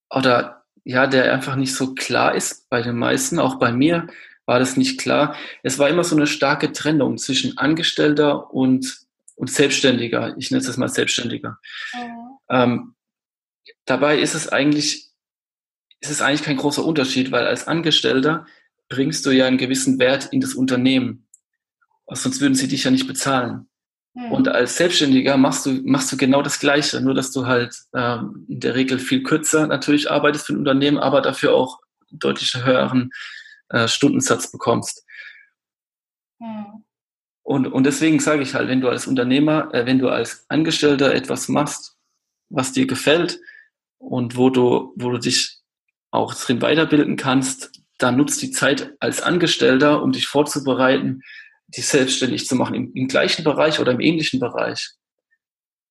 oder 0.09 0.63
ja, 0.83 1.07
der 1.07 1.33
einfach 1.33 1.55
nicht 1.55 1.73
so 1.73 1.95
klar 1.95 2.35
ist 2.35 2.69
bei 2.69 2.81
den 2.81 2.95
meisten. 2.95 3.39
Auch 3.39 3.55
bei 3.55 3.71
mir 3.71 4.07
war 4.45 4.59
das 4.59 4.77
nicht 4.77 4.99
klar. 4.99 5.35
Es 5.63 5.79
war 5.79 5.89
immer 5.89 6.03
so 6.03 6.15
eine 6.15 6.27
starke 6.27 6.71
Trennung 6.71 7.17
zwischen 7.17 7.57
Angestellter 7.57 8.53
und, 8.53 8.99
und 9.35 9.49
Selbstständiger. 9.49 10.35
Ich 10.37 10.51
nenne 10.51 10.63
es 10.63 10.77
mal 10.77 10.89
Selbstständiger. 10.89 11.57
Mhm. 11.93 12.37
Ähm, 12.49 12.94
dabei 13.85 14.19
ist 14.19 14.35
es 14.35 14.47
eigentlich 14.47 15.05
ist 16.01 16.11
es 16.11 16.21
eigentlich 16.21 16.43
kein 16.43 16.57
großer 16.57 16.85
Unterschied, 16.85 17.31
weil 17.31 17.47
als 17.47 17.67
Angestellter 17.67 18.45
bringst 18.89 19.25
du 19.25 19.31
ja 19.31 19.47
einen 19.47 19.57
gewissen 19.57 19.97
Wert 19.99 20.29
in 20.31 20.41
das 20.41 20.53
Unternehmen. 20.53 21.27
Sonst 22.07 22.41
würden 22.41 22.53
sie 22.53 22.67
dich 22.67 22.83
ja 22.83 22.91
nicht 22.91 23.07
bezahlen. 23.07 23.67
Mhm. 24.13 24.31
Und 24.31 24.47
als 24.47 24.77
Selbstständiger 24.77 25.37
machst 25.37 25.65
du, 25.65 25.81
machst 25.83 26.11
du 26.11 26.17
genau 26.17 26.43
das 26.43 26.59
Gleiche, 26.59 27.01
nur 27.01 27.15
dass 27.15 27.31
du 27.31 27.47
halt 27.47 27.75
ähm, 27.95 28.45
in 28.47 28.59
der 28.59 28.75
Regel 28.75 28.99
viel 28.99 29.23
kürzer 29.23 29.65
natürlich 29.67 30.11
arbeitest 30.11 30.45
für 30.45 30.53
ein 30.53 30.59
Unternehmen, 30.59 30.97
aber 30.97 31.21
dafür 31.21 31.55
auch 31.55 31.79
deutlich 32.11 32.53
höheren 32.55 33.11
äh, 33.69 33.87
Stundensatz 33.87 34.51
bekommst. 34.51 35.03
Mhm. 36.39 36.85
Und, 37.41 37.67
und 37.67 37.83
deswegen 37.83 38.19
sage 38.19 38.41
ich 38.41 38.53
halt, 38.53 38.69
wenn 38.69 38.81
du 38.81 38.89
als 38.89 39.07
Unternehmer, 39.07 39.73
äh, 39.73 39.85
wenn 39.85 39.99
du 39.99 40.09
als 40.09 40.45
Angestellter 40.49 41.13
etwas 41.13 41.47
machst, 41.47 41.97
was 42.49 42.71
dir 42.71 42.85
gefällt 42.85 43.39
und 44.05 44.37
wo 44.37 44.49
du, 44.49 44.93
wo 44.95 45.11
du 45.11 45.17
dich 45.17 45.59
auch 46.11 46.33
drin 46.33 46.61
weiterbilden 46.61 47.17
kannst, 47.17 47.71
dann 47.97 48.17
nutzt 48.17 48.41
die 48.41 48.51
Zeit 48.51 48.93
als 48.99 49.21
Angestellter, 49.21 50.03
um 50.03 50.11
dich 50.11 50.27
vorzubereiten, 50.27 51.21
dich 51.67 51.87
selbstständig 51.87 52.47
zu 52.47 52.55
machen 52.55 52.75
im, 52.75 52.93
im 52.93 53.07
gleichen 53.07 53.43
Bereich 53.43 53.79
oder 53.79 53.91
im 53.91 53.99
ähnlichen 53.99 54.39
Bereich. 54.39 54.91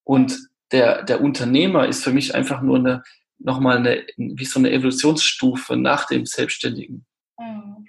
Und 0.04 0.38
der, 0.70 1.02
der 1.02 1.20
Unternehmer 1.20 1.86
ist 1.86 2.04
für 2.04 2.12
mich 2.12 2.34
einfach 2.34 2.62
nur 2.62 2.78
eine, 2.78 3.02
nochmal 3.38 3.78
eine, 3.78 4.06
wie 4.16 4.44
so 4.44 4.58
eine 4.58 4.70
Evolutionsstufe 4.70 5.76
nach 5.76 6.06
dem 6.06 6.26
Selbstständigen. 6.26 7.04
Mhm. 7.38 7.86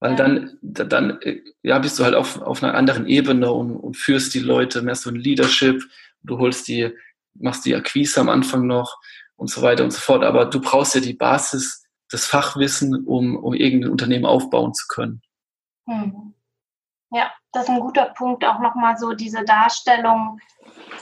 Weil 0.00 0.16
dann, 0.16 0.58
dann 0.62 1.20
ja, 1.62 1.78
bist 1.78 1.98
du 1.98 2.04
halt 2.04 2.14
auf, 2.14 2.40
auf 2.40 2.62
einer 2.62 2.74
anderen 2.74 3.06
Ebene 3.06 3.52
und, 3.52 3.76
und 3.76 3.96
führst 3.96 4.34
die 4.34 4.38
Leute, 4.40 4.82
mehr 4.82 4.94
so 4.94 5.10
ein 5.10 5.16
Leadership, 5.16 5.82
du 6.22 6.38
holst 6.38 6.68
die, 6.68 6.90
machst 7.34 7.64
die 7.64 7.74
Akquise 7.74 8.20
am 8.20 8.28
Anfang 8.28 8.66
noch 8.66 8.98
und 9.36 9.48
so 9.48 9.62
weiter 9.62 9.84
und 9.84 9.92
so 9.92 10.00
fort. 10.00 10.24
Aber 10.24 10.46
du 10.46 10.60
brauchst 10.60 10.94
ja 10.94 11.00
die 11.00 11.14
Basis, 11.14 11.84
das 12.10 12.26
Fachwissen, 12.26 13.06
um, 13.06 13.36
um 13.36 13.54
irgendein 13.54 13.90
Unternehmen 13.90 14.26
aufbauen 14.26 14.74
zu 14.74 14.86
können. 14.88 15.22
Hm. 15.86 16.34
Ja, 17.12 17.32
das 17.52 17.64
ist 17.64 17.70
ein 17.70 17.80
guter 17.80 18.06
Punkt, 18.16 18.44
auch 18.44 18.60
nochmal 18.60 18.96
so 18.96 19.12
diese 19.12 19.44
Darstellung, 19.44 20.38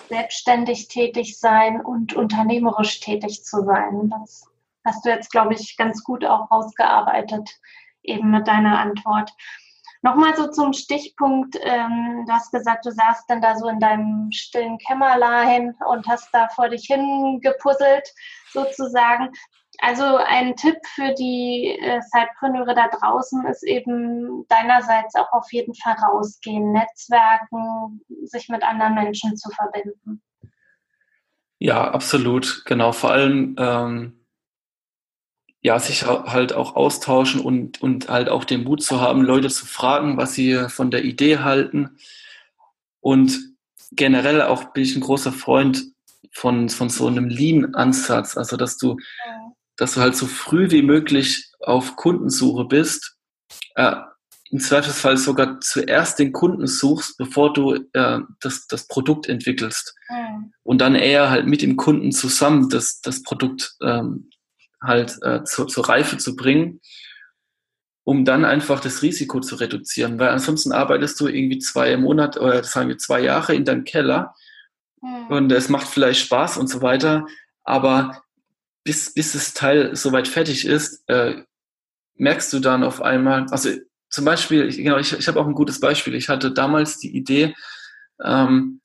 selbstständig 0.08 0.88
tätig 0.88 1.38
sein 1.38 1.80
und 1.80 2.14
unternehmerisch 2.14 3.00
tätig 3.00 3.44
zu 3.44 3.64
sein. 3.64 4.08
Das 4.10 4.48
hast 4.84 5.04
du 5.04 5.10
jetzt, 5.10 5.30
glaube 5.30 5.54
ich, 5.54 5.76
ganz 5.76 6.02
gut 6.02 6.24
auch 6.24 6.50
rausgearbeitet, 6.50 7.50
eben 8.02 8.30
mit 8.30 8.48
deiner 8.48 8.78
Antwort. 8.78 9.32
Nochmal 10.08 10.34
so 10.34 10.46
zum 10.46 10.72
Stichpunkt, 10.72 11.58
ähm, 11.60 12.24
du 12.26 12.32
hast 12.32 12.50
gesagt, 12.50 12.86
du 12.86 12.90
saßt 12.90 13.28
dann 13.28 13.42
da 13.42 13.58
so 13.58 13.68
in 13.68 13.78
deinem 13.78 14.32
stillen 14.32 14.78
Kämmerlein 14.78 15.74
und 15.86 16.08
hast 16.08 16.30
da 16.32 16.48
vor 16.48 16.70
dich 16.70 16.86
hingepuzzelt, 16.86 18.08
sozusagen. 18.50 19.28
Also 19.80 20.16
ein 20.16 20.56
Tipp 20.56 20.78
für 20.94 21.12
die 21.12 21.78
äh, 21.78 22.00
da 22.10 22.88
draußen 22.88 23.44
ist 23.48 23.62
eben 23.64 24.46
deinerseits 24.48 25.14
auch 25.14 25.30
auf 25.32 25.52
jeden 25.52 25.74
Fall 25.74 25.96
rausgehen, 26.02 26.72
Netzwerken, 26.72 28.00
sich 28.22 28.48
mit 28.48 28.62
anderen 28.62 28.94
Menschen 28.94 29.36
zu 29.36 29.50
verbinden. 29.50 30.22
Ja, 31.58 31.90
absolut, 31.90 32.62
genau. 32.64 32.92
Vor 32.92 33.10
allem 33.10 33.56
ähm, 33.58 34.17
ja, 35.60 35.78
sich 35.78 36.06
halt 36.06 36.52
auch 36.52 36.76
austauschen 36.76 37.40
und, 37.40 37.82
und 37.82 38.08
halt 38.08 38.28
auch 38.28 38.44
den 38.44 38.64
Mut 38.64 38.82
zu 38.82 39.00
haben, 39.00 39.22
Leute 39.22 39.48
zu 39.48 39.66
fragen, 39.66 40.16
was 40.16 40.34
sie 40.34 40.68
von 40.68 40.90
der 40.90 41.04
Idee 41.04 41.38
halten. 41.38 41.98
Und 43.00 43.38
generell 43.90 44.42
auch 44.42 44.72
bin 44.72 44.84
ich 44.84 44.94
ein 44.94 45.00
großer 45.00 45.32
Freund 45.32 45.84
von, 46.32 46.68
von 46.68 46.88
so 46.88 47.06
einem 47.06 47.28
Lean-Ansatz, 47.28 48.36
also 48.36 48.56
dass 48.56 48.76
du, 48.76 48.96
ja. 49.26 49.52
dass 49.76 49.94
du 49.94 50.00
halt 50.00 50.14
so 50.16 50.26
früh 50.26 50.70
wie 50.70 50.82
möglich 50.82 51.50
auf 51.60 51.96
Kundensuche 51.96 52.64
bist, 52.64 53.16
äh, 53.74 53.96
im 54.50 54.60
Zweifelsfall 54.60 55.16
sogar 55.16 55.60
zuerst 55.60 56.18
den 56.18 56.32
Kunden 56.32 56.66
suchst, 56.66 57.18
bevor 57.18 57.52
du 57.52 57.74
äh, 57.92 58.20
das, 58.40 58.66
das 58.66 58.86
Produkt 58.86 59.28
entwickelst. 59.28 59.94
Ja. 60.08 60.40
Und 60.62 60.80
dann 60.80 60.94
eher 60.94 61.30
halt 61.30 61.46
mit 61.46 61.60
dem 61.60 61.76
Kunden 61.76 62.12
zusammen 62.12 62.68
das, 62.70 63.00
das 63.00 63.22
Produkt 63.22 63.74
ähm, 63.82 64.30
halt 64.82 65.18
äh, 65.22 65.44
zu, 65.44 65.64
zur 65.64 65.88
Reife 65.88 66.18
zu 66.18 66.36
bringen, 66.36 66.80
um 68.04 68.24
dann 68.24 68.44
einfach 68.44 68.80
das 68.80 69.02
Risiko 69.02 69.40
zu 69.40 69.56
reduzieren. 69.56 70.18
Weil 70.18 70.30
ansonsten 70.30 70.72
arbeitest 70.72 71.20
du 71.20 71.28
irgendwie 71.28 71.58
zwei 71.58 71.96
Monate 71.96 72.40
oder 72.40 72.62
sagen 72.64 72.88
wir 72.88 72.98
zwei 72.98 73.20
Jahre 73.20 73.54
in 73.54 73.64
deinem 73.64 73.84
Keller 73.84 74.34
mhm. 75.00 75.26
und 75.28 75.52
es 75.52 75.68
macht 75.68 75.88
vielleicht 75.88 76.20
Spaß 76.20 76.58
und 76.58 76.68
so 76.68 76.82
weiter, 76.82 77.26
aber 77.64 78.22
bis, 78.84 79.12
bis 79.12 79.32
das 79.32 79.52
Teil 79.52 79.94
soweit 79.94 80.28
fertig 80.28 80.64
ist, 80.64 81.02
äh, 81.08 81.42
merkst 82.14 82.52
du 82.52 82.60
dann 82.60 82.82
auf 82.84 83.02
einmal, 83.02 83.46
also 83.50 83.70
zum 84.08 84.24
Beispiel, 84.24 84.66
ich, 84.68 84.78
genau, 84.78 84.96
ich, 84.96 85.12
ich 85.12 85.28
habe 85.28 85.40
auch 85.40 85.46
ein 85.46 85.54
gutes 85.54 85.80
Beispiel. 85.80 86.14
Ich 86.14 86.28
hatte 86.28 86.50
damals 86.50 86.98
die 86.98 87.14
Idee, 87.14 87.54
ähm, 88.24 88.80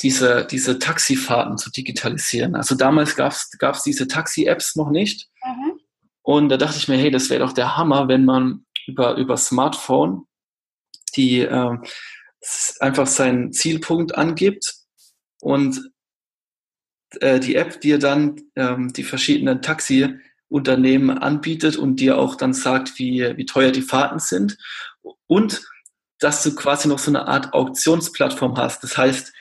diese, 0.00 0.46
diese 0.50 0.78
Taxifahrten 0.78 1.56
zu 1.58 1.70
digitalisieren. 1.70 2.54
Also 2.54 2.74
damals 2.74 3.16
gab 3.16 3.32
es 3.32 3.82
diese 3.82 4.08
Taxi-Apps 4.08 4.76
noch 4.76 4.90
nicht. 4.90 5.28
Mhm. 5.44 5.80
Und 6.22 6.48
da 6.48 6.56
dachte 6.56 6.76
ich 6.76 6.88
mir, 6.88 6.98
hey, 6.98 7.10
das 7.10 7.30
wäre 7.30 7.40
doch 7.40 7.52
der 7.52 7.76
Hammer, 7.76 8.08
wenn 8.08 8.24
man 8.24 8.66
über, 8.86 9.16
über 9.16 9.36
Smartphone 9.36 10.26
die 11.16 11.40
äh, 11.40 11.78
einfach 12.80 13.06
seinen 13.06 13.52
Zielpunkt 13.52 14.16
angibt 14.16 14.74
und 15.40 15.90
äh, 17.20 17.40
die 17.40 17.56
App 17.56 17.80
dir 17.80 17.98
dann 17.98 18.40
ähm, 18.54 18.92
die 18.92 19.04
verschiedenen 19.04 19.62
Taxi-Unternehmen 19.62 21.10
anbietet 21.18 21.76
und 21.76 22.00
dir 22.00 22.18
auch 22.18 22.34
dann 22.34 22.52
sagt, 22.52 22.98
wie, 22.98 23.36
wie 23.36 23.46
teuer 23.46 23.72
die 23.72 23.82
Fahrten 23.82 24.18
sind. 24.18 24.58
Und 25.26 25.66
dass 26.18 26.42
du 26.42 26.54
quasi 26.54 26.88
noch 26.88 26.98
so 26.98 27.10
eine 27.10 27.26
Art 27.26 27.52
Auktionsplattform 27.52 28.56
hast. 28.56 28.82
Das 28.82 28.96
heißt, 28.96 29.32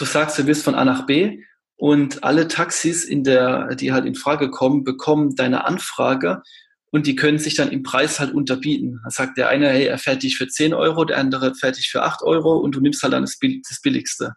du 0.00 0.04
sagst, 0.04 0.38
du 0.38 0.46
willst 0.46 0.64
von 0.64 0.74
A 0.74 0.84
nach 0.84 1.06
B 1.06 1.42
und 1.76 2.24
alle 2.24 2.48
Taxis, 2.48 3.04
in 3.04 3.24
der, 3.24 3.74
die 3.74 3.92
halt 3.92 4.04
in 4.04 4.14
Frage 4.14 4.50
kommen, 4.50 4.84
bekommen 4.84 5.34
deine 5.36 5.64
Anfrage 5.64 6.42
und 6.90 7.06
die 7.06 7.16
können 7.16 7.38
sich 7.38 7.54
dann 7.54 7.70
im 7.70 7.82
Preis 7.82 8.18
halt 8.18 8.32
unterbieten. 8.32 9.00
Da 9.04 9.10
sagt 9.10 9.38
der 9.38 9.48
eine, 9.48 9.68
hey, 9.68 9.86
er 9.86 9.98
fährt 9.98 10.22
dich 10.22 10.36
für 10.36 10.48
10 10.48 10.74
Euro, 10.74 11.04
der 11.04 11.18
andere 11.18 11.54
fährt 11.54 11.76
dich 11.76 11.88
für 11.90 12.02
8 12.02 12.22
Euro 12.22 12.58
und 12.58 12.74
du 12.74 12.80
nimmst 12.80 13.02
halt 13.02 13.12
dann 13.12 13.22
das, 13.22 13.38
das 13.38 13.80
Billigste. 13.80 14.34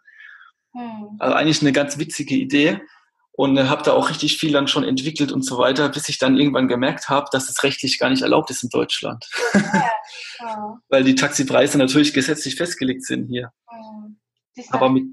Hm. 0.72 1.16
Also 1.18 1.34
eigentlich 1.34 1.62
eine 1.62 1.72
ganz 1.72 1.98
witzige 1.98 2.34
Idee 2.34 2.80
und 3.32 3.58
habe 3.68 3.82
da 3.82 3.92
auch 3.92 4.10
richtig 4.10 4.38
viel 4.38 4.52
dann 4.52 4.68
schon 4.68 4.84
entwickelt 4.84 5.32
und 5.32 5.44
so 5.44 5.58
weiter, 5.58 5.88
bis 5.88 6.08
ich 6.08 6.18
dann 6.18 6.36
irgendwann 6.36 6.68
gemerkt 6.68 7.08
habe, 7.08 7.26
dass 7.32 7.48
es 7.48 7.64
rechtlich 7.64 7.98
gar 7.98 8.08
nicht 8.10 8.22
erlaubt 8.22 8.50
ist 8.50 8.62
in 8.62 8.70
Deutschland. 8.70 9.24
Ja. 9.52 9.84
Oh. 10.40 10.76
Weil 10.88 11.04
die 11.04 11.14
Taxipreise 11.14 11.78
natürlich 11.78 12.12
gesetzlich 12.12 12.56
festgelegt 12.56 13.04
sind 13.04 13.28
hier. 13.28 13.50
Oh. 13.66 14.62
Aber 14.70 14.90
mit, 14.90 15.04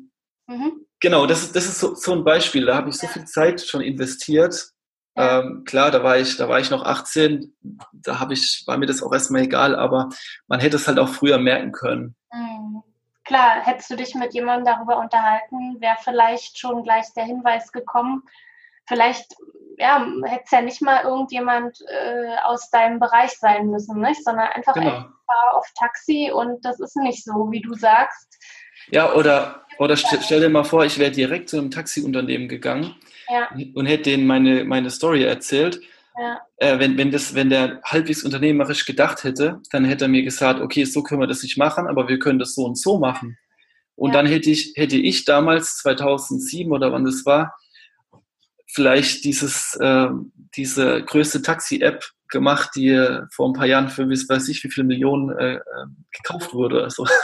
Mhm. 0.47 0.85
Genau, 0.99 1.25
das 1.25 1.43
ist, 1.43 1.55
das 1.55 1.65
ist 1.65 1.79
so, 1.79 1.95
so 1.95 2.13
ein 2.13 2.23
Beispiel. 2.23 2.65
Da 2.65 2.75
habe 2.75 2.89
ich 2.89 2.97
so 2.97 3.07
viel 3.07 3.25
Zeit 3.25 3.61
schon 3.61 3.81
investiert. 3.81 4.71
Ja. 5.15 5.39
Ähm, 5.39 5.63
klar, 5.65 5.91
da 5.91 6.03
war 6.03 6.17
ich, 6.17 6.37
da 6.37 6.47
war 6.47 6.59
ich 6.59 6.69
noch 6.69 6.85
18, 6.85 7.53
da 7.91 8.19
habe 8.19 8.33
ich, 8.33 8.63
war 8.65 8.77
mir 8.77 8.85
das 8.85 9.03
auch 9.03 9.11
erstmal 9.11 9.41
egal, 9.41 9.75
aber 9.75 10.09
man 10.47 10.59
hätte 10.59 10.77
es 10.77 10.87
halt 10.87 10.99
auch 10.99 11.09
früher 11.09 11.37
merken 11.37 11.71
können. 11.71 12.15
Mhm. 12.31 12.83
Klar, 13.25 13.61
hättest 13.63 13.89
du 13.89 13.95
dich 13.95 14.15
mit 14.15 14.33
jemandem 14.33 14.65
darüber 14.65 14.99
unterhalten, 14.99 15.79
wäre 15.79 15.97
vielleicht 16.01 16.57
schon 16.57 16.83
gleich 16.83 17.13
der 17.13 17.25
Hinweis 17.25 17.71
gekommen. 17.71 18.23
Vielleicht 18.87 19.35
ja, 19.77 20.05
hätte 20.25 20.43
es 20.45 20.51
ja 20.51 20.61
nicht 20.61 20.81
mal 20.81 21.03
irgendjemand 21.03 21.79
äh, 21.87 22.35
aus 22.43 22.69
deinem 22.69 22.99
Bereich 22.99 23.31
sein 23.37 23.67
müssen, 23.67 23.99
nicht? 23.99 24.23
sondern 24.23 24.47
einfach 24.49 24.73
genau. 24.73 25.05
auf 25.53 25.67
Taxi 25.77 26.31
und 26.33 26.63
das 26.63 26.79
ist 26.79 26.95
nicht 26.97 27.23
so, 27.23 27.51
wie 27.51 27.61
du 27.61 27.73
sagst. 27.73 28.37
Ja, 28.87 29.13
oder, 29.13 29.65
oder 29.81 29.95
st 29.97 30.19
stell 30.23 30.41
dir 30.41 30.49
mal 30.49 30.63
vor, 30.63 30.85
ich 30.85 30.99
wäre 30.99 31.09
direkt 31.09 31.49
zu 31.49 31.57
einem 31.57 31.71
Taxiunternehmen 31.71 32.47
gegangen 32.47 32.93
ja. 33.27 33.49
und 33.73 33.87
hätte 33.87 34.11
denen 34.11 34.27
meine, 34.27 34.63
meine 34.63 34.91
Story 34.91 35.23
erzählt. 35.23 35.81
Ja. 36.15 36.39
Äh, 36.57 36.77
wenn, 36.77 36.99
wenn, 36.99 37.09
das, 37.09 37.33
wenn 37.33 37.49
der 37.49 37.81
halbwegs 37.83 38.23
unternehmerisch 38.23 38.85
gedacht 38.85 39.23
hätte, 39.23 39.59
dann 39.71 39.83
hätte 39.85 40.05
er 40.05 40.09
mir 40.09 40.21
gesagt, 40.21 40.61
okay, 40.61 40.83
so 40.83 41.01
können 41.01 41.19
wir 41.19 41.25
das 41.25 41.41
nicht 41.41 41.57
machen, 41.57 41.87
aber 41.87 42.07
wir 42.07 42.19
können 42.19 42.37
das 42.37 42.53
so 42.53 42.65
und 42.65 42.77
so 42.77 42.99
machen. 42.99 43.39
Und 43.95 44.11
ja. 44.11 44.17
dann 44.21 44.27
hätte 44.27 44.51
ich, 44.51 44.73
hätte 44.75 44.97
ich 44.97 45.25
damals, 45.25 45.77
2007 45.77 46.71
oder 46.71 46.91
wann 46.91 47.05
das 47.05 47.25
war, 47.25 47.55
vielleicht 48.67 49.23
dieses, 49.23 49.75
äh, 49.81 50.09
diese 50.55 51.03
größte 51.03 51.41
Taxi-App 51.41 52.05
gemacht, 52.27 52.69
die 52.75 53.17
vor 53.31 53.49
ein 53.49 53.53
paar 53.53 53.65
Jahren 53.65 53.89
für 53.89 54.07
weiß 54.07 54.47
ich 54.49 54.63
wie 54.63 54.69
viele 54.69 54.85
Millionen 54.85 55.35
äh, 55.35 55.55
äh 55.55 55.61
gekauft 56.11 56.53
wurde. 56.53 56.83
Also. 56.83 57.07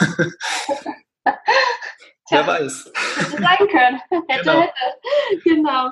Wer 2.30 2.46
weiß. 2.46 2.92
Hätte 3.16 3.42
sein 3.42 3.68
können. 3.68 4.00
Hätte, 4.28 4.42
genau. 4.42 4.60
hätte. 4.60 5.42
Genau. 5.44 5.90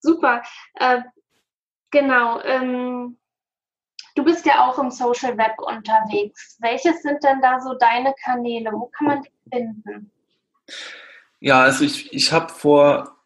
Super. 0.00 0.42
Äh, 0.74 1.02
genau. 1.90 2.40
Ähm, 2.42 3.18
du 4.14 4.24
bist 4.24 4.44
ja 4.46 4.66
auch 4.68 4.78
im 4.78 4.90
Social 4.90 5.36
Web 5.38 5.58
unterwegs. 5.58 6.56
Welches 6.60 7.02
sind 7.02 7.22
denn 7.22 7.40
da 7.40 7.60
so 7.60 7.74
deine 7.74 8.14
Kanäle? 8.24 8.70
Wo 8.72 8.86
kann 8.86 9.06
man 9.06 9.22
die 9.22 9.30
finden? 9.50 10.10
Ja, 11.40 11.62
also 11.62 11.84
ich, 11.84 12.12
ich 12.12 12.32
habe 12.32 12.52
vor 12.52 13.16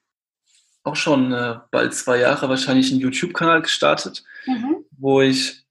auch 0.85 0.97
schon 0.97 1.33
äh, 1.33 1.57
bald 1.71 1.95
zwei 1.95 2.19
Jahre 2.19 2.49
wahrscheinlich 2.49 2.93
einen 2.93 3.01
YouTube-Kanal 3.01 3.63
gestartet, 3.63 4.25
mhm. 4.47 4.85
wo 4.93 5.21
ich 5.21 5.66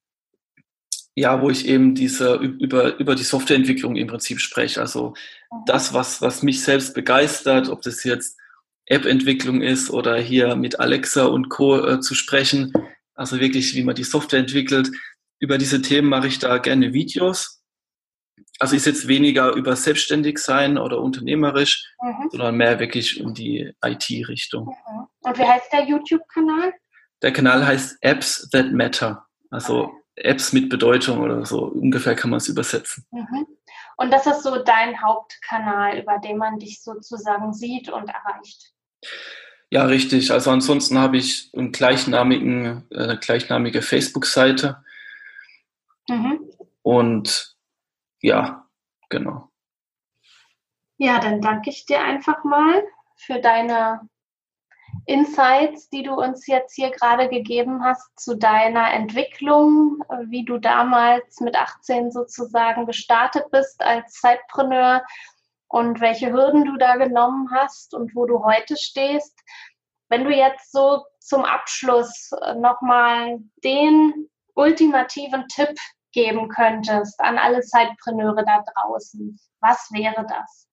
ja, 1.15 1.41
wo 1.41 1.49
ich 1.49 1.65
eben 1.67 1.95
diese 1.95 2.35
über, 2.35 2.97
über 2.99 3.15
die 3.15 3.23
Softwareentwicklung 3.23 3.95
im 3.95 4.07
Prinzip 4.07 4.39
spreche. 4.41 4.81
Also 4.81 5.13
mhm. 5.51 5.63
das, 5.65 5.93
was, 5.93 6.21
was 6.21 6.43
mich 6.43 6.61
selbst 6.61 6.93
begeistert, 6.93 7.69
ob 7.69 7.81
das 7.81 8.03
jetzt 8.03 8.37
App-Entwicklung 8.85 9.61
ist 9.61 9.89
oder 9.89 10.17
hier 10.17 10.55
mit 10.55 10.79
Alexa 10.79 11.25
und 11.25 11.49
Co. 11.49 11.79
Äh, 11.79 11.99
zu 12.01 12.13
sprechen. 12.15 12.73
Also 13.15 13.39
wirklich, 13.39 13.73
wie 13.75 13.83
man 13.83 13.95
die 13.95 14.03
Software 14.03 14.39
entwickelt. 14.39 14.91
Über 15.39 15.57
diese 15.57 15.81
Themen 15.81 16.09
mache 16.09 16.27
ich 16.27 16.39
da 16.39 16.57
gerne 16.57 16.93
Videos. 16.93 17.61
Also 18.59 18.75
ist 18.75 18.85
jetzt 18.85 19.07
weniger 19.07 19.53
über 19.53 19.75
selbstständig 19.75 20.37
sein 20.39 20.77
oder 20.77 20.99
unternehmerisch, 20.99 21.93
mhm. 22.01 22.29
sondern 22.29 22.55
mehr 22.55 22.79
wirklich 22.79 23.19
in 23.19 23.33
die 23.33 23.73
IT-Richtung. 23.83 24.65
Mhm. 24.65 25.07
Und 25.21 25.37
wie 25.37 25.43
heißt 25.43 25.71
der 25.71 25.85
YouTube-Kanal? 25.85 26.73
Der 27.21 27.31
Kanal 27.31 27.65
heißt 27.65 27.97
Apps 28.01 28.49
That 28.51 28.73
Matter. 28.73 29.25
Also 29.49 29.93
Apps 30.15 30.53
mit 30.53 30.69
Bedeutung 30.69 31.21
oder 31.21 31.45
so. 31.45 31.65
Ungefähr 31.65 32.15
kann 32.15 32.29
man 32.29 32.37
es 32.37 32.47
übersetzen. 32.47 33.05
Mhm. 33.11 33.47
Und 33.97 34.11
das 34.11 34.25
ist 34.25 34.43
so 34.43 34.61
dein 34.63 35.01
Hauptkanal, 35.01 35.99
über 35.99 36.19
den 36.19 36.37
man 36.37 36.59
dich 36.59 36.81
sozusagen 36.81 37.53
sieht 37.53 37.89
und 37.89 38.09
erreicht. 38.09 38.73
Ja, 39.69 39.85
richtig. 39.85 40.31
Also 40.31 40.51
ansonsten 40.51 40.97
habe 40.99 41.17
ich 41.17 41.51
einen 41.55 41.71
gleichnamigen, 41.71 42.85
äh, 42.91 43.03
eine 43.03 43.17
gleichnamige 43.17 43.81
Facebook-Seite. 43.81 44.83
Mhm. 46.07 46.49
Und 46.81 47.55
ja, 48.21 48.67
genau. 49.09 49.49
Ja, 50.97 51.19
dann 51.19 51.41
danke 51.41 51.69
ich 51.69 51.85
dir 51.85 52.01
einfach 52.01 52.43
mal 52.43 52.83
für 53.15 53.39
deine 53.39 54.01
Insights, 55.07 55.89
die 55.89 56.01
du 56.01 56.13
uns 56.15 56.47
jetzt 56.47 56.73
hier 56.73 56.89
gerade 56.89 57.29
gegeben 57.29 57.83
hast 57.83 58.19
zu 58.19 58.35
deiner 58.35 58.91
Entwicklung, 58.91 60.03
wie 60.27 60.43
du 60.43 60.57
damals 60.57 61.39
mit 61.41 61.55
18 61.55 62.11
sozusagen 62.11 62.87
gestartet 62.87 63.45
bist 63.51 63.81
als 63.83 64.13
Zeitpreneur 64.13 65.03
und 65.67 65.99
welche 65.99 66.31
Hürden 66.31 66.65
du 66.65 66.77
da 66.77 66.95
genommen 66.95 67.49
hast 67.51 67.93
und 67.93 68.15
wo 68.15 68.25
du 68.25 68.43
heute 68.43 68.77
stehst. 68.77 69.37
Wenn 70.09 70.23
du 70.23 70.31
jetzt 70.31 70.71
so 70.71 71.03
zum 71.19 71.43
Abschluss 71.43 72.31
nochmal 72.57 73.39
den 73.63 74.29
ultimativen 74.55 75.47
Tipp 75.49 75.77
geben 76.13 76.49
könntest 76.49 77.19
an 77.19 77.37
alle 77.37 77.61
Zeitpreneure 77.61 78.43
da 78.43 78.63
draußen, 78.73 79.39
was 79.59 79.89
wäre 79.91 80.25
das? 80.27 80.67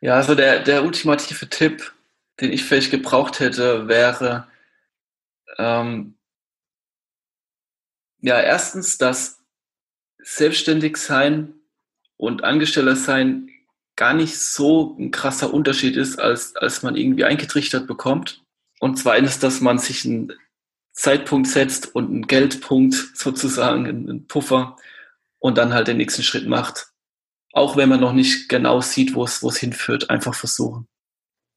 Ja, 0.00 0.14
also 0.14 0.34
der, 0.34 0.60
der 0.60 0.82
ultimative 0.84 1.48
Tipp 1.48 1.92
den 2.40 2.52
ich 2.52 2.64
vielleicht 2.64 2.90
gebraucht 2.90 3.40
hätte, 3.40 3.88
wäre 3.88 4.46
ähm, 5.58 6.16
ja 8.20 8.40
erstens, 8.40 8.98
dass 8.98 9.40
selbstständig 10.22 10.96
sein 10.96 11.54
und 12.16 12.44
Angestellter 12.44 12.96
sein 12.96 13.50
gar 13.96 14.14
nicht 14.14 14.38
so 14.38 14.96
ein 14.98 15.10
krasser 15.10 15.52
Unterschied 15.52 15.96
ist, 15.96 16.20
als, 16.20 16.54
als 16.54 16.82
man 16.82 16.96
irgendwie 16.96 17.24
eingetrichtert 17.24 17.86
bekommt. 17.86 18.44
Und 18.78 18.96
zweitens, 18.96 19.40
dass 19.40 19.60
man 19.60 19.78
sich 19.78 20.04
einen 20.04 20.32
Zeitpunkt 20.92 21.48
setzt 21.48 21.94
und 21.94 22.08
einen 22.08 22.26
Geldpunkt 22.28 22.94
sozusagen, 23.14 23.86
einen 23.86 24.26
Puffer 24.28 24.76
und 25.40 25.58
dann 25.58 25.74
halt 25.74 25.88
den 25.88 25.96
nächsten 25.96 26.22
Schritt 26.22 26.46
macht. 26.46 26.92
Auch 27.52 27.76
wenn 27.76 27.88
man 27.88 28.00
noch 28.00 28.12
nicht 28.12 28.48
genau 28.48 28.80
sieht, 28.80 29.14
wo 29.14 29.24
es, 29.24 29.42
wo 29.42 29.48
es 29.48 29.56
hinführt, 29.56 30.10
einfach 30.10 30.34
versuchen 30.34 30.86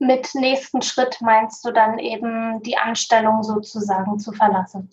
mit 0.02 0.34
nächsten 0.34 0.82
Schritt 0.82 1.18
meinst 1.22 1.64
du 1.64 1.72
dann 1.72 2.00
eben 2.00 2.62
die 2.64 2.76
Anstellung 2.76 3.44
sozusagen 3.44 4.18
zu 4.18 4.32
verlassen? 4.32 4.90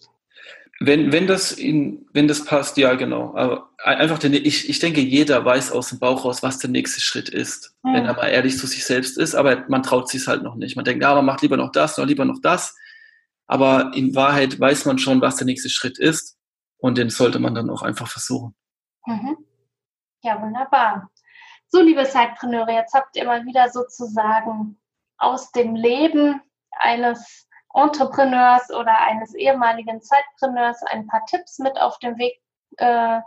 Wenn, 0.81 1.11
wenn, 1.13 1.27
das 1.27 1.51
in, 1.51 2.07
wenn 2.13 2.29
das 2.29 2.45
passt, 2.45 2.77
ja, 2.77 2.95
genau. 2.95 3.35
Aber 3.35 3.71
einfach, 3.83 4.19
den, 4.19 4.35
ich, 4.35 4.69
ich 4.69 4.79
denke, 4.79 5.01
jeder 5.01 5.45
weiß 5.45 5.73
aus 5.73 5.89
dem 5.89 5.99
Bauch 5.99 6.25
raus, 6.25 6.43
was 6.43 6.59
der 6.59 6.71
nächste 6.71 7.01
Schritt 7.01 7.31
ist, 7.31 7.75
mhm. 7.83 7.95
wenn 7.95 8.05
er 8.05 8.15
mal 8.15 8.29
ehrlich 8.29 8.59
zu 8.59 8.67
sich 8.67 8.85
selbst 8.85 9.19
ist. 9.19 9.35
Aber 9.35 9.65
man 9.69 9.83
traut 9.83 10.09
sich 10.09 10.29
halt 10.29 10.43
noch 10.43 10.55
nicht. 10.55 10.77
Man 10.77 10.85
denkt, 10.85 11.03
ja, 11.03 11.15
man 11.15 11.25
macht 11.25 11.43
lieber 11.43 11.57
noch 11.57 11.73
das, 11.73 11.97
noch 11.97 12.07
lieber 12.07 12.27
noch 12.27 12.41
das. 12.41 12.77
Aber 13.47 13.91
in 13.95 14.15
Wahrheit 14.15 14.61
weiß 14.61 14.85
man 14.85 14.99
schon, 14.99 15.23
was 15.23 15.37
der 15.37 15.47
nächste 15.47 15.71
Schritt 15.71 15.99
ist. 15.99 16.37
Und 16.77 16.99
den 16.99 17.11
sollte 17.11 17.41
man 17.41 17.55
dann 17.55 17.71
auch 17.71 17.83
einfach 17.83 18.09
versuchen. 18.09 18.55
Mhm. 19.07 19.39
Ja, 20.23 20.41
wunderbar. 20.41 21.11
So, 21.69 21.81
liebe 21.81 22.05
Zeitpreneure, 22.05 22.73
jetzt 22.73 22.95
habt 22.95 23.17
ihr 23.17 23.25
mal 23.25 23.45
wieder 23.47 23.69
sozusagen 23.71 24.79
aus 25.19 25.51
dem 25.53 25.75
Leben 25.75 26.41
eines 26.73 27.49
Entrepreneurs 27.75 28.71
oder 28.71 28.99
eines 28.99 29.35
ehemaligen 29.35 30.01
Zeitpreneurs 30.01 30.83
ein 30.85 31.07
paar 31.07 31.25
Tipps 31.27 31.59
mit 31.59 31.79
auf 31.79 31.99
den 31.99 32.17
Weg 32.19 32.41
äh, 32.79 33.21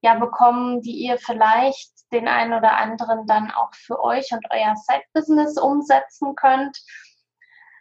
ja, 0.00 0.14
bekommen, 0.14 0.82
die 0.82 0.92
ihr 0.92 1.18
vielleicht 1.18 1.90
den 2.12 2.28
einen 2.28 2.52
oder 2.52 2.76
anderen 2.76 3.26
dann 3.26 3.50
auch 3.50 3.74
für 3.74 4.02
euch 4.02 4.32
und 4.32 4.46
euer 4.50 4.74
Side-Business 4.76 5.58
umsetzen 5.58 6.34
könnt. 6.34 6.78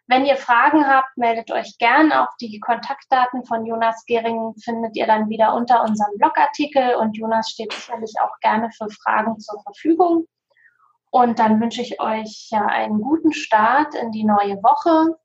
Wenn 0.08 0.26
ihr 0.26 0.38
Fragen 0.38 0.88
habt, 0.88 1.18
meldet 1.18 1.52
euch 1.52 1.78
gern. 1.80 2.12
Auch 2.12 2.30
die 2.40 2.60
Kontaktdaten 2.60 3.44
von 3.46 3.66
Jonas 3.66 4.06
Gering 4.06 4.54
findet 4.64 4.96
ihr 4.96 5.08
dann 5.08 5.30
wieder 5.30 5.56
unter 5.56 5.82
unserem 5.84 6.16
Blogartikel 6.18 6.96
und 6.96 7.18
Jonas 7.18 7.50
steht 7.50 7.74
sicherlich 7.74 8.14
auch 8.22 8.40
gerne 8.40 8.70
für 8.72 8.88
Fragen 8.90 9.40
zur 9.40 9.62
Verfügung. 9.64 10.28
Und 11.16 11.40
dann 11.40 11.62
wünsche 11.62 11.82
ich 11.82 12.02
euch 12.02 12.50
ja 12.52 12.66
einen 12.66 13.00
guten 13.00 13.32
Start 13.32 13.96
in 13.96 14.12
die 14.12 14.26
neue 14.26 14.62
Woche 14.62 15.16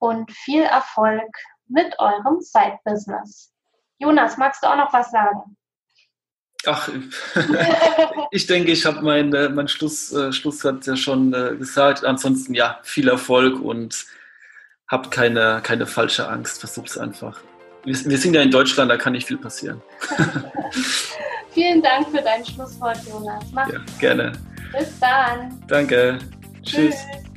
und 0.00 0.28
viel 0.32 0.64
Erfolg 0.64 1.30
mit 1.68 1.94
eurem 2.00 2.40
Side-Business. 2.40 3.52
Jonas, 3.98 4.38
magst 4.38 4.64
du 4.64 4.66
auch 4.66 4.76
noch 4.76 4.92
was 4.92 5.12
sagen? 5.12 5.56
Ach, 6.66 6.90
ich 8.32 8.48
denke, 8.48 8.72
ich 8.72 8.84
habe 8.84 9.02
mein, 9.02 9.32
äh, 9.32 9.50
mein 9.50 9.68
Schluss, 9.68 10.12
äh, 10.12 10.32
Schlusssatz 10.32 10.86
ja 10.86 10.96
schon 10.96 11.32
äh, 11.32 11.54
gesagt. 11.54 12.04
Ansonsten 12.04 12.54
ja, 12.54 12.80
viel 12.82 13.06
Erfolg 13.06 13.60
und 13.60 14.06
habt 14.88 15.12
keine, 15.12 15.60
keine 15.62 15.86
falsche 15.86 16.28
Angst. 16.28 16.58
Versucht 16.58 16.90
es 16.90 16.98
einfach. 16.98 17.40
Wir, 17.84 17.94
wir, 18.04 18.18
sind 18.18 18.34
ja 18.34 18.42
in 18.42 18.50
Deutschland, 18.50 18.90
da 18.90 18.96
kann 18.96 19.12
nicht 19.12 19.28
viel 19.28 19.38
passieren. 19.38 19.80
Vielen 21.52 21.82
Dank 21.82 22.08
für 22.10 22.20
dein 22.20 22.44
Schlusswort, 22.44 22.98
Jonas. 23.08 23.44
Mach's 23.52 23.72
ja, 23.72 23.78
gerne. 24.00 24.32
Bis 24.72 24.98
dann. 25.00 25.60
Danke. 25.66 26.18
Tschüss. 26.62 26.94
Tschüss. 26.94 27.29